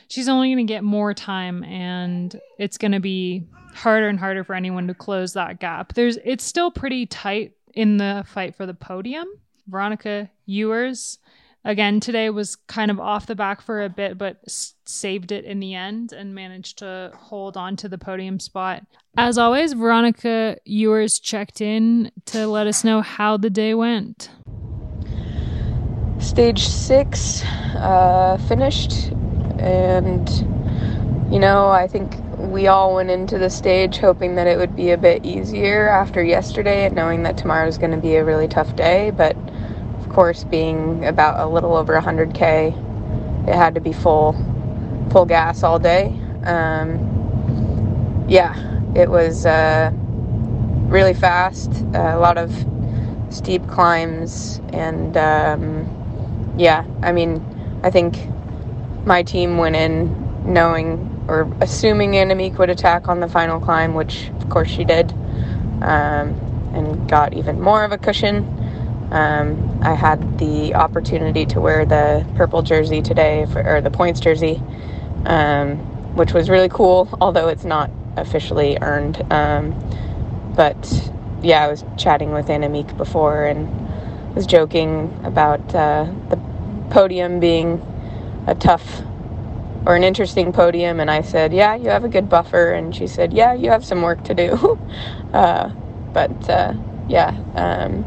she's 0.08 0.28
only 0.28 0.48
going 0.52 0.66
to 0.66 0.72
get 0.72 0.82
more 0.84 1.14
time 1.14 1.62
and 1.64 2.38
it's 2.58 2.78
going 2.78 2.92
to 2.92 3.00
be 3.00 3.44
harder 3.74 4.08
and 4.08 4.18
harder 4.18 4.42
for 4.42 4.54
anyone 4.54 4.86
to 4.88 4.94
close 4.94 5.34
that 5.34 5.60
gap. 5.60 5.94
There's 5.94 6.18
it's 6.24 6.44
still 6.44 6.70
pretty 6.70 7.06
tight 7.06 7.52
in 7.74 7.98
the 7.98 8.24
fight 8.26 8.56
for 8.56 8.66
the 8.66 8.74
podium. 8.74 9.28
Veronica 9.68 10.30
Ewers 10.46 11.18
again 11.64 12.00
today 12.00 12.30
was 12.30 12.56
kind 12.56 12.90
of 12.90 12.98
off 12.98 13.26
the 13.26 13.34
back 13.34 13.60
for 13.60 13.84
a 13.84 13.88
bit 13.88 14.16
but 14.16 14.38
s- 14.46 14.74
saved 14.86 15.30
it 15.32 15.44
in 15.44 15.60
the 15.60 15.74
end 15.74 16.12
and 16.12 16.34
managed 16.34 16.78
to 16.78 17.12
hold 17.14 17.56
on 17.56 17.76
to 17.76 17.88
the 17.88 17.98
podium 17.98 18.40
spot. 18.40 18.84
As 19.18 19.36
always, 19.36 19.72
Veronica 19.74 20.56
Ewers 20.64 21.18
checked 21.18 21.60
in 21.60 22.10
to 22.26 22.46
let 22.46 22.66
us 22.66 22.84
know 22.84 23.02
how 23.02 23.36
the 23.36 23.50
day 23.50 23.74
went. 23.74 24.30
stage 26.18 26.66
six 26.66 27.42
uh, 27.76 28.38
finished 28.48 29.12
and 29.60 30.28
you 31.32 31.38
know 31.38 31.68
i 31.68 31.86
think 31.86 32.14
we 32.38 32.68
all 32.68 32.94
went 32.94 33.10
into 33.10 33.36
the 33.38 33.50
stage 33.50 33.98
hoping 33.98 34.36
that 34.36 34.46
it 34.46 34.56
would 34.58 34.74
be 34.76 34.90
a 34.90 34.96
bit 34.96 35.24
easier 35.24 35.88
after 35.88 36.22
yesterday 36.22 36.86
and 36.86 36.94
knowing 36.94 37.24
that 37.24 37.36
tomorrow 37.36 37.66
is 37.66 37.78
going 37.78 37.90
to 37.90 37.96
be 37.96 38.14
a 38.14 38.24
really 38.24 38.48
tough 38.48 38.74
day. 38.76 39.10
But 39.10 39.36
of 39.98 40.08
course 40.08 40.44
being 40.44 41.04
about 41.04 41.40
a 41.40 41.46
little 41.48 41.74
over 41.76 42.00
100k 42.00 43.48
it 43.48 43.54
had 43.54 43.74
to 43.74 43.80
be 43.80 43.92
full 43.92 44.34
full 45.10 45.26
gas 45.26 45.62
all 45.62 45.78
day. 45.78 46.06
Um, 46.44 48.26
yeah 48.28 48.54
it 48.94 49.10
was 49.10 49.46
uh, 49.46 49.90
really 49.92 51.14
fast 51.14 51.70
uh, 51.94 52.12
a 52.14 52.18
lot 52.18 52.38
of 52.38 52.52
steep 53.30 53.66
climbs 53.66 54.60
and 54.72 55.16
um, 55.16 55.94
yeah, 56.56 56.84
I 57.02 57.12
mean, 57.12 57.44
I 57.84 57.90
think 57.90 58.16
my 59.08 59.22
team 59.22 59.56
went 59.56 59.74
in 59.74 60.52
knowing 60.52 61.24
or 61.28 61.50
assuming 61.60 62.12
Annemiek 62.12 62.58
would 62.58 62.70
attack 62.70 63.08
on 63.08 63.20
the 63.20 63.28
final 63.28 63.58
climb, 63.58 63.94
which 63.94 64.28
of 64.28 64.48
course 64.50 64.68
she 64.68 64.84
did, 64.84 65.10
um, 65.82 66.36
and 66.74 67.08
got 67.08 67.32
even 67.34 67.60
more 67.60 67.84
of 67.84 67.90
a 67.90 67.98
cushion. 67.98 68.44
Um, 69.10 69.80
I 69.82 69.94
had 69.94 70.38
the 70.38 70.74
opportunity 70.74 71.46
to 71.46 71.60
wear 71.60 71.86
the 71.86 72.26
purple 72.36 72.62
jersey 72.62 73.00
today, 73.02 73.46
for, 73.50 73.66
or 73.66 73.80
the 73.80 73.90
points 73.90 74.20
jersey, 74.20 74.62
um, 75.24 75.78
which 76.14 76.34
was 76.34 76.50
really 76.50 76.68
cool, 76.68 77.08
although 77.20 77.48
it's 77.48 77.64
not 77.64 77.90
officially 78.16 78.76
earned. 78.80 79.20
Um, 79.32 79.74
but 80.54 81.10
yeah, 81.42 81.64
I 81.64 81.68
was 81.68 81.84
chatting 81.96 82.32
with 82.32 82.46
Annemiek 82.48 82.96
before 82.98 83.44
and 83.46 84.34
was 84.34 84.46
joking 84.46 85.18
about 85.24 85.74
uh, 85.74 86.12
the 86.28 86.36
podium 86.90 87.40
being 87.40 87.80
a 88.48 88.54
tough 88.56 89.02
or 89.86 89.96
an 89.96 90.04
interesting 90.04 90.52
podium, 90.52 91.00
and 91.00 91.10
I 91.10 91.22
said, 91.22 91.52
"Yeah, 91.52 91.76
you 91.76 91.90
have 91.90 92.04
a 92.04 92.08
good 92.08 92.28
buffer," 92.28 92.72
and 92.72 92.94
she 92.94 93.06
said, 93.06 93.32
"Yeah, 93.32 93.54
you 93.54 93.70
have 93.70 93.84
some 93.84 94.02
work 94.02 94.24
to 94.24 94.34
do." 94.34 94.78
uh, 95.34 95.70
but 96.12 96.50
uh, 96.50 96.74
yeah, 97.08 97.34
um, 97.54 98.04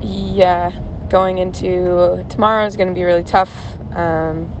yeah, 0.00 0.72
going 1.10 1.38
into 1.38 2.24
tomorrow 2.28 2.66
is 2.66 2.76
going 2.76 2.88
to 2.88 2.94
be 2.94 3.04
really 3.04 3.24
tough. 3.24 3.78
Um, 3.94 4.52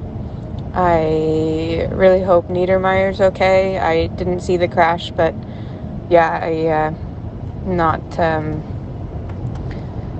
I 0.74 1.88
really 1.92 2.22
hope 2.22 2.48
Niedermaier's 2.48 3.20
okay. 3.20 3.78
I 3.78 4.08
didn't 4.08 4.40
see 4.40 4.56
the 4.56 4.68
crash, 4.68 5.10
but 5.12 5.34
yeah, 6.10 6.40
I 6.42 6.66
uh, 6.68 6.94
not. 7.66 8.18
Um, 8.18 8.62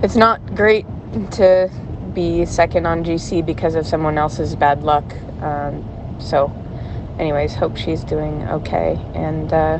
it's 0.03 0.16
not 0.16 0.55
great 0.55 0.87
to 1.33 1.71
be 2.14 2.44
second 2.44 2.87
on 2.87 3.05
GC 3.05 3.44
because 3.44 3.75
of 3.75 3.87
someone 3.87 4.18
else's 4.18 4.55
bad 4.55 4.83
luck. 4.83 5.05
Um, 5.42 6.16
so, 6.20 6.53
anyways, 7.18 7.55
hope 7.55 7.77
she's 7.77 8.05
doing 8.05 8.42
okay. 8.48 8.98
And 9.14 9.53
uh, 9.53 9.79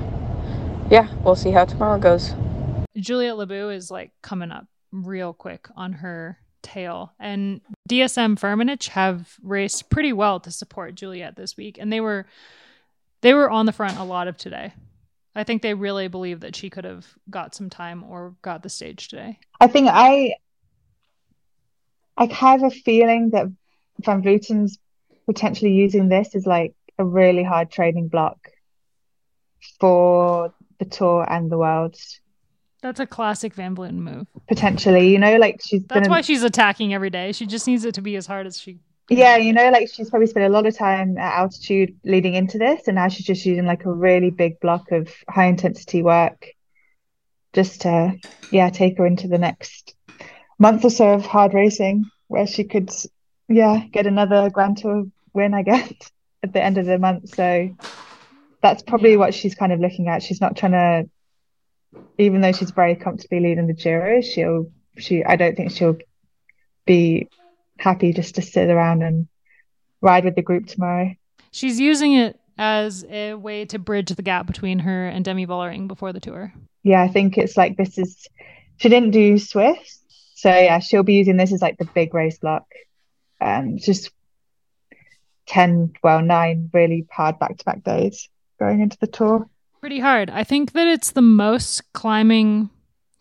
yeah, 0.91 1.09
we'll 1.23 1.37
see 1.37 1.51
how 1.51 1.65
tomorrow 1.65 1.99
goes. 1.99 2.35
Juliette 2.97 3.37
Labous 3.37 3.77
is 3.77 3.91
like 3.91 4.13
coming 4.23 4.51
up 4.51 4.67
real 4.93 5.33
quick 5.33 5.69
on 5.77 5.95
her 5.95 6.39
tail. 6.63 7.13
And 7.19 7.61
DSM 7.89 8.39
Firmenich 8.39 8.89
have 8.89 9.37
raced 9.43 9.91
pretty 9.91 10.13
well 10.13 10.41
to 10.41 10.51
support 10.51 10.95
Juliette 10.95 11.37
this 11.37 11.57
week. 11.57 11.79
And 11.79 11.93
they 11.93 12.01
were 12.01 12.27
they 13.23 13.35
were 13.35 13.51
on 13.51 13.67
the 13.67 13.73
front 13.73 13.99
a 13.99 14.05
lot 14.05 14.29
of 14.29 14.37
today. 14.37 14.73
I 15.35 15.45
think 15.45 15.63
they 15.63 15.75
really 15.75 16.09
believe 16.09 16.41
that 16.41 16.55
she 16.55 16.69
could 16.69 16.85
have 16.85 17.07
got 17.31 17.55
some 17.55 17.71
time 17.71 18.05
or 18.05 18.37
got 18.43 18.63
the 18.63 18.69
stage 18.69 19.09
today. 19.09 19.39
I 19.61 19.67
think 19.67 19.89
I 19.91 20.35
I 22.17 22.27
have 22.27 22.63
a 22.63 22.71
feeling 22.71 23.31
that 23.31 23.47
Van 24.01 24.23
Vleuten's 24.23 24.79
potentially 25.27 25.73
using 25.73 26.09
this 26.09 26.35
as 26.35 26.47
like 26.47 26.75
a 26.99 27.05
really 27.05 27.43
hard 27.43 27.71
training 27.71 28.09
block 28.09 28.49
for 29.81 30.53
the 30.79 30.85
tour 30.85 31.27
and 31.29 31.51
the 31.51 31.59
world. 31.59 31.97
That's 32.83 33.01
a 33.01 33.07
classic 33.07 33.55
Van 33.55 33.77
Vleuten 33.77 34.01
move. 34.01 34.27
Potentially, 34.49 35.09
you 35.09 35.19
know, 35.19 35.37
like 35.37 35.61
she's 35.65 35.85
That's 35.85 36.09
why 36.09 36.21
she's 36.21 36.43
attacking 36.43 36.93
every 36.93 37.11
day. 37.11 37.33
She 37.33 37.47
just 37.47 37.67
needs 37.67 37.85
it 37.85 37.95
to 37.95 38.03
be 38.03 38.17
as 38.17 38.27
hard 38.27 38.47
as 38.47 38.61
she 38.61 38.81
Yeah, 39.09 39.37
you 39.37 39.53
know, 39.53 39.71
like 39.71 39.89
she's 39.93 40.11
probably 40.11 40.27
spent 40.27 40.47
a 40.47 40.49
lot 40.49 40.67
of 40.67 40.77
time 40.77 41.17
at 41.17 41.35
altitude 41.35 41.95
leading 42.05 42.35
into 42.35 42.59
this, 42.59 42.89
and 42.89 42.97
now 42.97 43.09
she's 43.09 43.27
just 43.27 43.47
using 43.47 43.67
like 43.67 43.85
a 43.85 43.93
really 43.93 44.31
big 44.31 44.59
block 44.59 44.91
of 44.91 45.09
high 45.29 45.47
intensity 45.47 46.03
work 46.03 46.49
just 47.53 47.83
to, 47.83 48.15
yeah, 48.51 48.71
take 48.71 48.99
her 48.99 49.07
into 49.07 49.29
the 49.29 49.39
next 49.39 49.95
month 50.63 50.85
or 50.85 50.91
so 50.91 51.15
of 51.15 51.27
hard 51.27 51.53
racing 51.55 52.05
where 52.29 52.47
she 52.47 52.63
could, 52.63 52.91
yeah, 53.49 53.85
get 53.91 54.07
another 54.07 54.49
Grand 54.49 54.79
Tour 54.79 55.07
win, 55.35 55.55
I 55.55 55.63
guess, 55.63 55.93
at 56.43 56.53
the 56.53 56.63
end 56.63 56.79
of 56.79 56.87
the 56.87 56.99
month. 56.99 57.35
So 57.35 57.77
that's 58.63 58.83
probably 58.83 59.17
what 59.17 59.35
she's 59.35 59.57
kind 59.57 59.73
of 59.73 59.81
looking 59.81 60.09
at. 60.09 60.23
She's 60.23 60.41
not 60.41 60.57
trying 60.57 60.73
to, 60.73 61.11
even 62.17 62.41
though 62.41 62.53
she's 62.53 62.71
very 62.71 62.95
comfortably 62.95 63.41
leading 63.41 63.67
the 63.67 63.75
Giro, 63.75 64.21
she'll, 64.21 64.71
she, 64.97 65.25
I 65.25 65.35
don't 65.35 65.57
think 65.57 65.73
she'll 65.73 65.99
be 66.87 67.29
happy 67.79 68.13
just 68.13 68.37
to 68.37 68.43
sit 68.43 68.71
around 68.71 69.03
and 69.03 69.27
ride 70.01 70.25
with 70.25 70.37
the 70.37 70.43
group 70.43 70.67
tomorrow. 70.67 71.13
she's 71.51 71.81
using 71.81 72.13
it 72.13 72.39
as 72.57 73.05
a 73.09 73.35
way 73.35 73.65
to 73.65 73.79
bridge 73.79 74.11
the 74.11 74.23
gap 74.23 74.47
between 74.47 74.79
her 74.81 75.09
and 75.09 75.25
Demi 75.25 75.47
Vollering 75.47 75.89
before 75.89 76.13
the 76.13 76.21
tour. 76.21 76.53
Yeah, 76.85 77.03
I 77.03 77.09
think 77.09 77.37
it's 77.37 77.57
like 77.57 77.77
this 77.77 77.99
is 77.99 78.29
she 78.77 78.89
didn't 78.89 79.11
do 79.11 79.39
Swift, 79.39 79.99
so 80.43 80.49
yeah, 80.51 80.81
she'll 80.81 81.05
be 81.05 81.15
using 81.15 81.37
this 81.37 81.53
as 81.53 81.63
like 81.63 81.79
the 81.79 81.85
big 81.85 82.13
race 82.13 82.37
block. 82.37 82.67
Um, 83.41 83.79
just 83.79 84.11
ten, 85.47 85.93
well, 86.03 86.21
nine 86.21 86.69
really 86.73 87.07
hard 87.13 87.39
back-to-back 87.39 87.85
days 87.85 88.29
going 88.59 88.81
into 88.81 88.99
the 88.99 89.07
tour. 89.07 89.49
Pretty 89.79 90.01
hard. 90.01 90.31
I 90.31 90.43
think 90.43 90.73
that 90.73 90.89
it's 90.89 91.13
the 91.13 91.23
most 91.23 91.93
climbing 91.93 92.71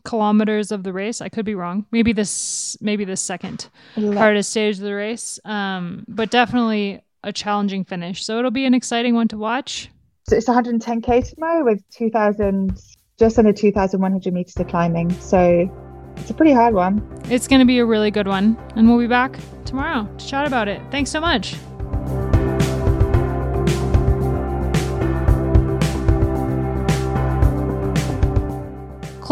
kilometers 0.03 0.71
of 0.71 0.81
the 0.81 0.93
race. 0.93 1.21
I 1.21 1.29
could 1.29 1.45
be 1.45 1.53
wrong. 1.53 1.85
Maybe 1.91 2.11
this 2.11 2.75
maybe 2.81 3.05
the 3.05 3.15
second 3.15 3.69
hardest 3.93 4.49
stage 4.49 4.77
of 4.77 4.81
the 4.81 4.95
race. 4.95 5.39
Um, 5.45 6.05
but 6.07 6.31
definitely 6.31 7.03
a 7.23 7.31
challenging 7.31 7.83
finish. 7.83 8.25
So 8.25 8.39
it'll 8.39 8.49
be 8.49 8.65
an 8.65 8.73
exciting 8.73 9.13
one 9.13 9.27
to 9.27 9.37
watch. 9.37 9.91
So 10.27 10.37
it's 10.37 10.47
110k 10.47 11.35
tomorrow 11.35 11.63
with 11.63 11.87
2,000, 11.91 12.79
just 13.19 13.37
under 13.37 13.53
2,100 13.53 14.33
meters 14.33 14.57
of 14.57 14.67
climbing. 14.67 15.11
So 15.19 15.69
it's 16.17 16.29
a 16.29 16.33
pretty 16.33 16.53
hard 16.53 16.73
one. 16.73 17.01
It's 17.29 17.47
going 17.47 17.59
to 17.59 17.65
be 17.65 17.79
a 17.79 17.85
really 17.85 18.11
good 18.11 18.27
one. 18.27 18.57
And 18.75 18.87
we'll 18.87 18.99
be 18.99 19.07
back 19.07 19.37
tomorrow 19.65 20.07
to 20.17 20.27
chat 20.27 20.47
about 20.47 20.67
it. 20.67 20.81
Thanks 20.91 21.11
so 21.11 21.19
much. 21.19 21.55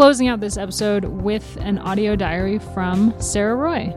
closing 0.00 0.28
out 0.28 0.40
this 0.40 0.56
episode 0.56 1.04
with 1.04 1.58
an 1.60 1.76
audio 1.76 2.16
diary 2.16 2.58
from 2.58 3.12
Sarah 3.20 3.54
Roy. 3.54 3.94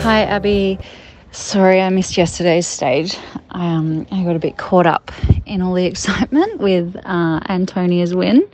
Hi, 0.00 0.24
Abby. 0.24 0.80
Sorry 1.30 1.80
I 1.80 1.88
missed 1.90 2.16
yesterday's 2.16 2.66
stage. 2.66 3.16
Um, 3.52 4.06
I 4.10 4.24
got 4.24 4.36
a 4.36 4.38
bit 4.38 4.56
caught 4.56 4.86
up 4.86 5.12
in 5.46 5.62
all 5.62 5.74
the 5.74 5.86
excitement 5.92 6.58
with 6.58 6.96
uh, 7.04 7.40
Antonia's 7.48 8.14
win. 8.14 8.48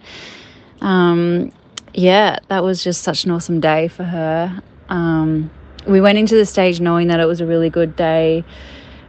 Um, 0.81 1.53
yeah, 1.95 2.39
that 2.49 2.63
was 2.63 2.85
just 2.85 3.03
such 3.03 3.25
an 3.25 3.31
awesome 3.31 3.61
day 3.61 3.89
for 3.89 4.05
her. 4.05 4.63
Um, 4.89 5.51
we 5.87 6.01
went 6.01 6.19
into 6.19 6.35
the 6.35 6.47
stage 6.47 6.81
knowing 6.81 7.09
that 7.09 7.21
it 7.21 7.27
was 7.27 7.41
a 7.41 7.47
really 7.47 7.71
good 7.71 7.97
day. 7.97 8.45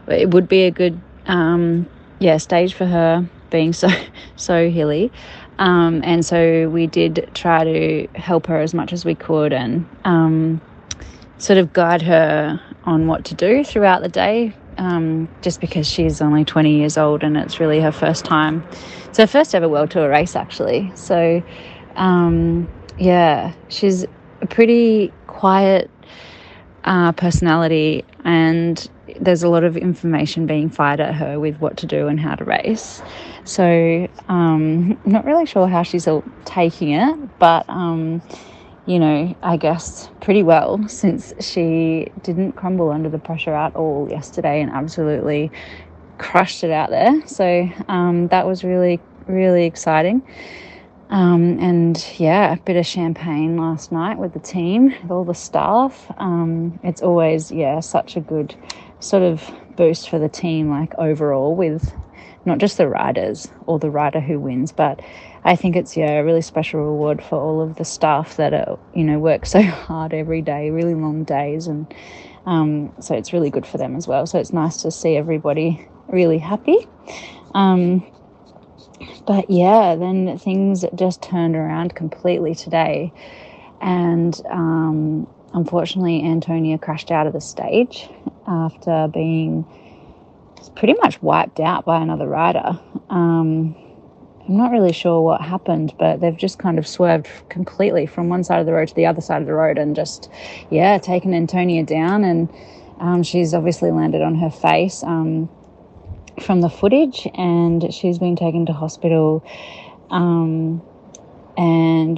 It 0.08 0.32
would 0.32 0.48
be 0.48 0.64
a 0.64 0.72
good, 0.72 1.00
um, 1.26 1.88
yeah, 2.20 2.38
stage 2.38 2.74
for 2.74 2.86
her, 2.86 3.28
being 3.50 3.74
so 3.74 3.90
so 4.36 4.70
hilly. 4.70 5.12
Um, 5.60 6.02
and 6.04 6.26
so 6.26 6.70
we 6.70 6.88
did 6.88 7.30
try 7.34 7.64
to 7.64 8.08
help 8.16 8.46
her 8.48 8.60
as 8.60 8.74
much 8.74 8.94
as 8.94 9.06
we 9.06 9.16
could 9.16 9.54
and 9.54 9.88
um, 10.06 10.62
sort 11.40 11.58
of 11.58 11.74
guide 11.74 12.04
her 12.04 12.62
on 12.84 13.08
what 13.08 13.26
to 13.26 13.36
do 13.36 13.64
throughout 13.64 14.02
the 14.02 14.10
day. 14.10 14.54
Um, 14.78 15.28
just 15.42 15.60
because 15.60 15.88
she's 15.88 16.22
only 16.22 16.46
20 16.46 16.78
years 16.78 16.98
old 17.00 17.24
and 17.24 17.36
it's 17.36 17.60
really 17.60 17.82
her 17.82 17.92
first 17.92 18.24
time. 18.24 18.64
It's 19.06 19.18
her 19.18 19.26
first 19.26 19.56
ever 19.56 19.68
World 19.68 19.90
Tour 19.90 20.08
race, 20.08 20.36
actually. 20.36 20.92
So, 20.94 21.42
um, 21.96 22.68
yeah, 23.00 23.54
she's 23.70 24.06
a 24.42 24.48
pretty 24.48 25.12
quiet 25.26 25.90
uh, 26.84 27.12
personality, 27.12 28.06
and 28.24 28.90
there's 29.20 29.44
a 29.44 29.50
lot 29.50 29.64
of 29.64 29.78
information 29.78 30.46
being 30.46 30.70
fired 30.70 31.00
at 31.00 31.14
her 31.16 31.40
with 31.40 31.58
what 31.60 31.78
to 31.78 31.86
do 31.86 32.08
and 32.08 32.20
how 32.20 32.36
to 32.36 32.44
race. 32.44 33.02
So, 33.44 34.08
um, 34.30 35.00
not 35.06 35.26
really 35.26 35.46
sure 35.46 35.68
how 35.68 35.84
she's 35.84 36.08
all 36.08 36.24
taking 36.46 36.92
it, 36.92 37.40
but 37.40 37.66
um, 37.70 38.22
you 38.88 39.00
know, 39.00 39.36
I 39.44 39.58
guess 39.58 40.10
pretty 40.22 40.44
well 40.44 40.88
since 40.88 41.34
she 41.42 42.08
didn't 42.24 42.54
crumble 42.54 42.90
under 42.90 43.10
the 43.10 43.20
pressure 43.20 43.54
at 43.54 43.76
all 43.76 44.08
yesterday 44.10 44.62
and 44.62 44.72
absolutely 44.72 45.52
crushed 46.18 46.64
it 46.64 46.72
out 46.72 46.90
there. 46.90 47.22
So 47.28 47.70
um, 47.90 48.30
that 48.30 48.48
was 48.48 48.64
really, 48.64 49.00
really 49.28 49.66
exciting. 49.66 50.24
Um, 51.10 51.60
and 51.60 52.06
yeah, 52.18 52.54
a 52.54 52.58
bit 52.58 52.76
of 52.76 52.86
champagne 52.86 53.58
last 53.58 53.92
night 53.92 54.18
with 54.18 54.34
the 54.34 54.40
team, 54.40 54.94
with 55.02 55.12
all 55.12 55.24
the 55.24 55.36
staff. 55.36 56.12
Um, 56.18 56.80
it's 56.84 57.02
always, 57.02 57.52
yeah, 57.52 57.80
such 57.82 58.16
a 58.16 58.22
good 58.22 58.56
sort 59.00 59.24
of 59.24 59.50
boost 59.76 60.10
for 60.10 60.18
the 60.18 60.30
team, 60.30 60.70
like 60.70 60.94
overall, 60.98 61.56
with 61.56 61.94
not 62.46 62.58
just 62.58 62.78
the 62.78 62.88
riders 62.88 63.50
or 63.68 63.80
the 63.80 63.90
rider 63.90 64.20
who 64.20 64.40
wins, 64.40 64.72
but 64.72 65.02
I 65.44 65.56
think 65.56 65.76
it's 65.76 65.96
yeah 65.96 66.20
a 66.20 66.24
really 66.24 66.42
special 66.42 66.82
reward 66.82 67.24
for 67.24 67.40
all 67.40 67.62
of 67.62 67.76
the 67.76 67.86
staff 67.86 68.38
that 68.38 68.54
are 68.54 68.80
you 68.94 69.04
know 69.04 69.20
work 69.20 69.46
so 69.46 69.62
hard 69.64 70.14
every 70.14 70.42
day, 70.42 70.70
really 70.70 70.96
long 70.96 71.24
days, 71.24 71.68
and 71.68 71.94
um, 72.46 72.94
so 73.02 73.16
it's 73.16 73.34
really 73.34 73.50
good 73.50 73.66
for 73.66 73.78
them 73.78 73.96
as 73.96 74.08
well. 74.08 74.26
So 74.26 74.40
it's 74.40 74.54
nice 74.54 74.78
to 74.84 74.92
see 74.92 75.16
everybody 75.18 75.88
really 76.08 76.38
happy. 76.38 76.88
Um, 77.54 78.06
but 79.26 79.50
yeah, 79.50 79.96
then 79.96 80.38
things 80.38 80.86
just 80.96 81.22
turned 81.22 81.56
around 81.56 81.96
completely 81.96 82.56
today, 82.56 83.14
and 83.82 84.40
um, 84.50 85.28
unfortunately, 85.54 86.24
Antonia 86.24 86.78
crashed 86.78 87.12
out 87.12 87.28
of 87.28 87.34
the 87.34 87.42
stage 87.42 88.10
after 88.48 89.08
being 89.14 89.66
pretty 90.76 90.96
much 91.02 91.22
wiped 91.22 91.60
out 91.60 91.86
by 91.86 92.02
another 92.02 92.28
rider. 92.28 92.80
Um, 93.10 93.76
I'm 94.48 94.56
not 94.56 94.72
really 94.72 94.94
sure 94.94 95.22
what 95.22 95.42
happened, 95.42 95.94
but 96.00 96.22
they've 96.22 96.38
just 96.38 96.58
kind 96.58 96.80
of 96.80 96.88
swerved 96.88 97.28
completely 97.50 98.06
from 98.06 98.30
one 98.30 98.46
side 98.46 98.62
of 98.62 98.66
the 98.66 98.72
road 98.72 98.88
to 98.88 98.96
the 98.96 99.06
other 99.06 99.20
side 99.20 99.42
of 99.42 99.48
the 99.48 99.54
road 99.54 99.78
and 99.78 99.94
just, 99.94 100.30
yeah, 100.70 100.98
taken 101.00 101.34
Antonia 101.34 101.84
down. 101.84 102.24
And 102.24 102.50
um, 103.00 103.24
she's 103.24 103.54
obviously 103.54 103.92
landed 103.92 104.22
on 104.22 104.36
her 104.36 104.50
face 104.50 105.04
um, 105.04 105.50
from 106.42 106.62
the 106.62 106.70
footage 106.70 107.28
and 107.36 107.94
she's 107.94 108.20
been 108.20 108.38
taken 108.38 108.66
to 108.68 108.74
hospital 108.74 109.44
um, 110.12 110.82
and 111.58 112.18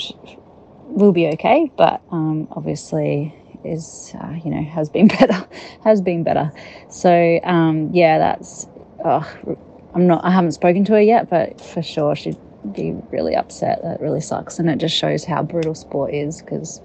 will 0.86 1.12
be 1.12 1.28
okay, 1.30 1.72
but 1.78 2.02
um, 2.12 2.48
obviously 2.52 3.34
is, 3.64 4.14
uh, 4.22 4.36
you 4.44 4.52
know, 4.52 4.64
has 4.64 4.90
been 4.90 5.08
better, 5.20 5.48
has 5.84 6.00
been 6.00 6.24
better. 6.24 6.52
So, 6.90 7.40
um, 7.44 7.90
yeah, 7.92 8.20
that's. 8.20 8.68
Oh, 9.04 9.26
I'm 9.94 10.08
not. 10.08 10.24
I 10.24 10.32
haven't 10.32 10.52
spoken 10.52 10.86
to 10.86 10.94
her 10.94 11.02
yet, 11.02 11.30
but 11.30 11.60
for 11.60 11.82
sure 11.82 12.16
she'd 12.16 12.38
be 12.74 12.96
really 13.12 13.36
upset. 13.36 13.82
That 13.84 14.02
really 14.02 14.22
sucks, 14.22 14.60
and 14.60 14.70
it 14.70 14.78
just 14.78 14.96
shows 14.96 15.26
how 15.26 15.44
brutal 15.44 15.76
sport 15.76 16.14
is. 16.14 16.42
Because, 16.42 16.82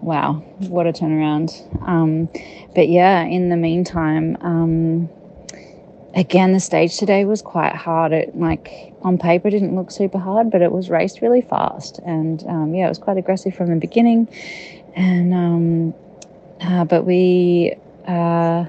wow, 0.00 0.34
what 0.68 0.86
a 0.86 0.92
turnaround. 0.92 1.52
Um, 1.86 2.28
but 2.74 2.88
yeah, 2.88 3.24
in 3.24 3.48
the 3.48 3.56
meantime, 3.56 4.36
um, 4.40 5.08
again, 6.14 6.52
the 6.52 6.60
stage 6.60 6.96
today 6.96 7.24
was 7.24 7.42
quite 7.42 7.74
hard. 7.74 8.12
It 8.12 8.36
like 8.36 8.92
on 9.02 9.18
paper 9.18 9.50
didn't 9.50 9.74
look 9.74 9.90
super 9.90 10.18
hard, 10.18 10.50
but 10.50 10.62
it 10.62 10.70
was 10.70 10.90
raced 10.90 11.20
really 11.20 11.42
fast, 11.42 11.98
and 12.06 12.44
um, 12.46 12.74
yeah, 12.74 12.86
it 12.86 12.88
was 12.88 12.98
quite 12.98 13.16
aggressive 13.16 13.54
from 13.54 13.68
the 13.70 13.76
beginning. 13.76 14.28
And 14.94 15.34
um, 15.34 15.94
uh, 16.60 16.84
but 16.84 17.04
we 17.04 17.74
uh, 18.06 18.64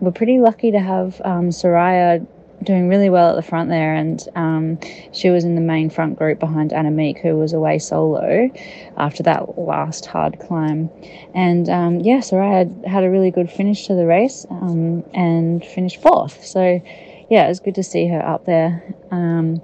were 0.00 0.12
pretty 0.12 0.38
lucky 0.38 0.70
to 0.70 0.80
have 0.80 1.20
um, 1.24 1.50
Soraya 1.50 2.26
doing 2.62 2.88
really 2.88 3.10
well 3.10 3.30
at 3.30 3.36
the 3.36 3.42
front 3.42 3.68
there, 3.68 3.94
and 3.94 4.26
um, 4.34 4.78
she 5.12 5.30
was 5.30 5.44
in 5.44 5.54
the 5.54 5.60
main 5.60 5.90
front 5.90 6.18
group 6.18 6.38
behind 6.38 6.70
Annemiek, 6.70 7.20
who 7.20 7.36
was 7.36 7.52
away 7.52 7.78
solo 7.78 8.50
after 8.96 9.22
that 9.24 9.58
last 9.58 10.06
hard 10.06 10.38
climb. 10.40 10.90
And 11.34 11.68
um, 11.68 12.00
yeah, 12.00 12.18
Soraya 12.18 12.58
had, 12.58 12.84
had 12.86 13.04
a 13.04 13.10
really 13.10 13.30
good 13.30 13.50
finish 13.50 13.86
to 13.86 13.94
the 13.94 14.06
race 14.06 14.46
um, 14.50 15.04
and 15.14 15.64
finished 15.64 16.00
fourth. 16.02 16.44
So 16.44 16.82
yeah, 17.30 17.44
it 17.46 17.48
was 17.48 17.60
good 17.60 17.76
to 17.76 17.82
see 17.82 18.08
her 18.08 18.24
up 18.24 18.44
there. 18.44 18.94
Um, 19.10 19.62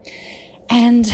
and 0.68 1.06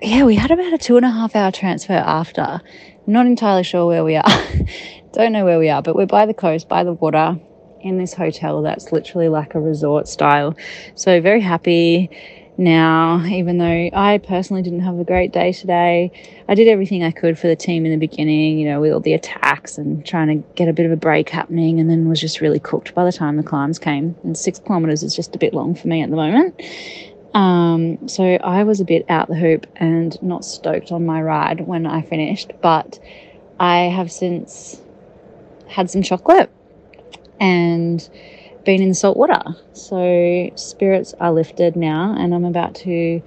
yeah, 0.00 0.24
we 0.24 0.34
had 0.34 0.50
about 0.50 0.72
a 0.72 0.78
two 0.78 0.96
and 0.96 1.06
a 1.06 1.10
half 1.10 1.36
hour 1.36 1.52
transfer 1.52 1.92
after. 1.92 2.60
Not 3.06 3.26
entirely 3.26 3.64
sure 3.64 3.86
where 3.86 4.04
we 4.04 4.16
are. 4.16 4.24
Don't 5.12 5.32
know 5.32 5.44
where 5.44 5.58
we 5.58 5.68
are, 5.68 5.82
but 5.82 5.94
we're 5.94 6.06
by 6.06 6.26
the 6.26 6.34
coast, 6.34 6.68
by 6.68 6.84
the 6.84 6.92
water 6.92 7.38
in 7.82 7.98
this 7.98 8.14
hotel 8.14 8.62
that's 8.62 8.92
literally 8.92 9.28
like 9.28 9.54
a 9.54 9.60
resort 9.60 10.08
style. 10.08 10.56
So, 10.94 11.20
very 11.20 11.40
happy 11.40 12.10
now, 12.58 13.24
even 13.26 13.58
though 13.58 13.90
I 13.92 14.18
personally 14.18 14.62
didn't 14.62 14.80
have 14.80 14.98
a 14.98 15.04
great 15.04 15.32
day 15.32 15.52
today. 15.52 16.12
I 16.48 16.54
did 16.54 16.68
everything 16.68 17.02
I 17.02 17.10
could 17.10 17.38
for 17.38 17.46
the 17.46 17.56
team 17.56 17.86
in 17.86 17.92
the 17.92 17.98
beginning, 17.98 18.58
you 18.58 18.68
know, 18.68 18.80
with 18.80 18.92
all 18.92 19.00
the 19.00 19.14
attacks 19.14 19.78
and 19.78 20.04
trying 20.04 20.28
to 20.28 20.46
get 20.54 20.68
a 20.68 20.72
bit 20.72 20.86
of 20.86 20.92
a 20.92 20.96
break 20.96 21.28
happening, 21.28 21.80
and 21.80 21.88
then 21.88 22.08
was 22.08 22.20
just 22.20 22.40
really 22.40 22.60
cooked 22.60 22.94
by 22.94 23.04
the 23.04 23.12
time 23.12 23.36
the 23.36 23.42
climbs 23.42 23.78
came. 23.78 24.14
And 24.22 24.36
six 24.36 24.58
kilometers 24.58 25.02
is 25.02 25.16
just 25.16 25.34
a 25.34 25.38
bit 25.38 25.54
long 25.54 25.74
for 25.74 25.88
me 25.88 26.02
at 26.02 26.10
the 26.10 26.16
moment. 26.16 26.60
Um, 27.34 28.08
so 28.08 28.24
I 28.24 28.62
was 28.64 28.80
a 28.80 28.84
bit 28.84 29.06
out 29.08 29.28
the 29.28 29.34
hoop 29.34 29.66
and 29.76 30.20
not 30.22 30.44
stoked 30.44 30.92
on 30.92 31.06
my 31.06 31.22
ride 31.22 31.66
when 31.66 31.86
I 31.86 32.02
finished, 32.02 32.52
but 32.60 32.98
I 33.58 33.84
have 33.84 34.12
since 34.12 34.80
had 35.68 35.90
some 35.90 36.02
chocolate 36.02 36.50
and 37.42 38.08
been 38.64 38.80
in 38.80 38.94
salt 38.94 39.16
water. 39.16 39.42
So 39.72 40.50
spirits 40.54 41.12
are 41.20 41.32
lifted 41.32 41.76
now, 41.76 42.14
and 42.16 42.34
I'm 42.34 42.44
about 42.44 42.74
to 42.76 43.20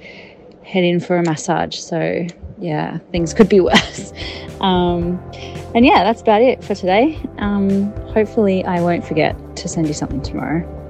head 0.64 0.84
in 0.84 1.00
for 1.00 1.18
a 1.18 1.24
massage. 1.24 1.78
So 1.78 2.26
yeah, 2.58 3.00
things 3.12 3.34
could 3.34 3.50
be 3.50 3.60
worse. 3.70 4.14
Um, 4.62 5.22
and 5.76 5.86
yeah, 5.86 6.04
that's 6.04 6.22
about 6.22 6.42
it 6.42 6.64
for 6.64 6.74
today. 6.74 7.20
Um, 7.38 7.92
hopefully, 8.14 8.64
I 8.64 8.82
won't 8.82 9.06
forget 9.06 9.36
to 9.58 9.68
send 9.68 9.88
you 9.88 9.94
something 9.94 10.22
tomorrow. 10.22 10.85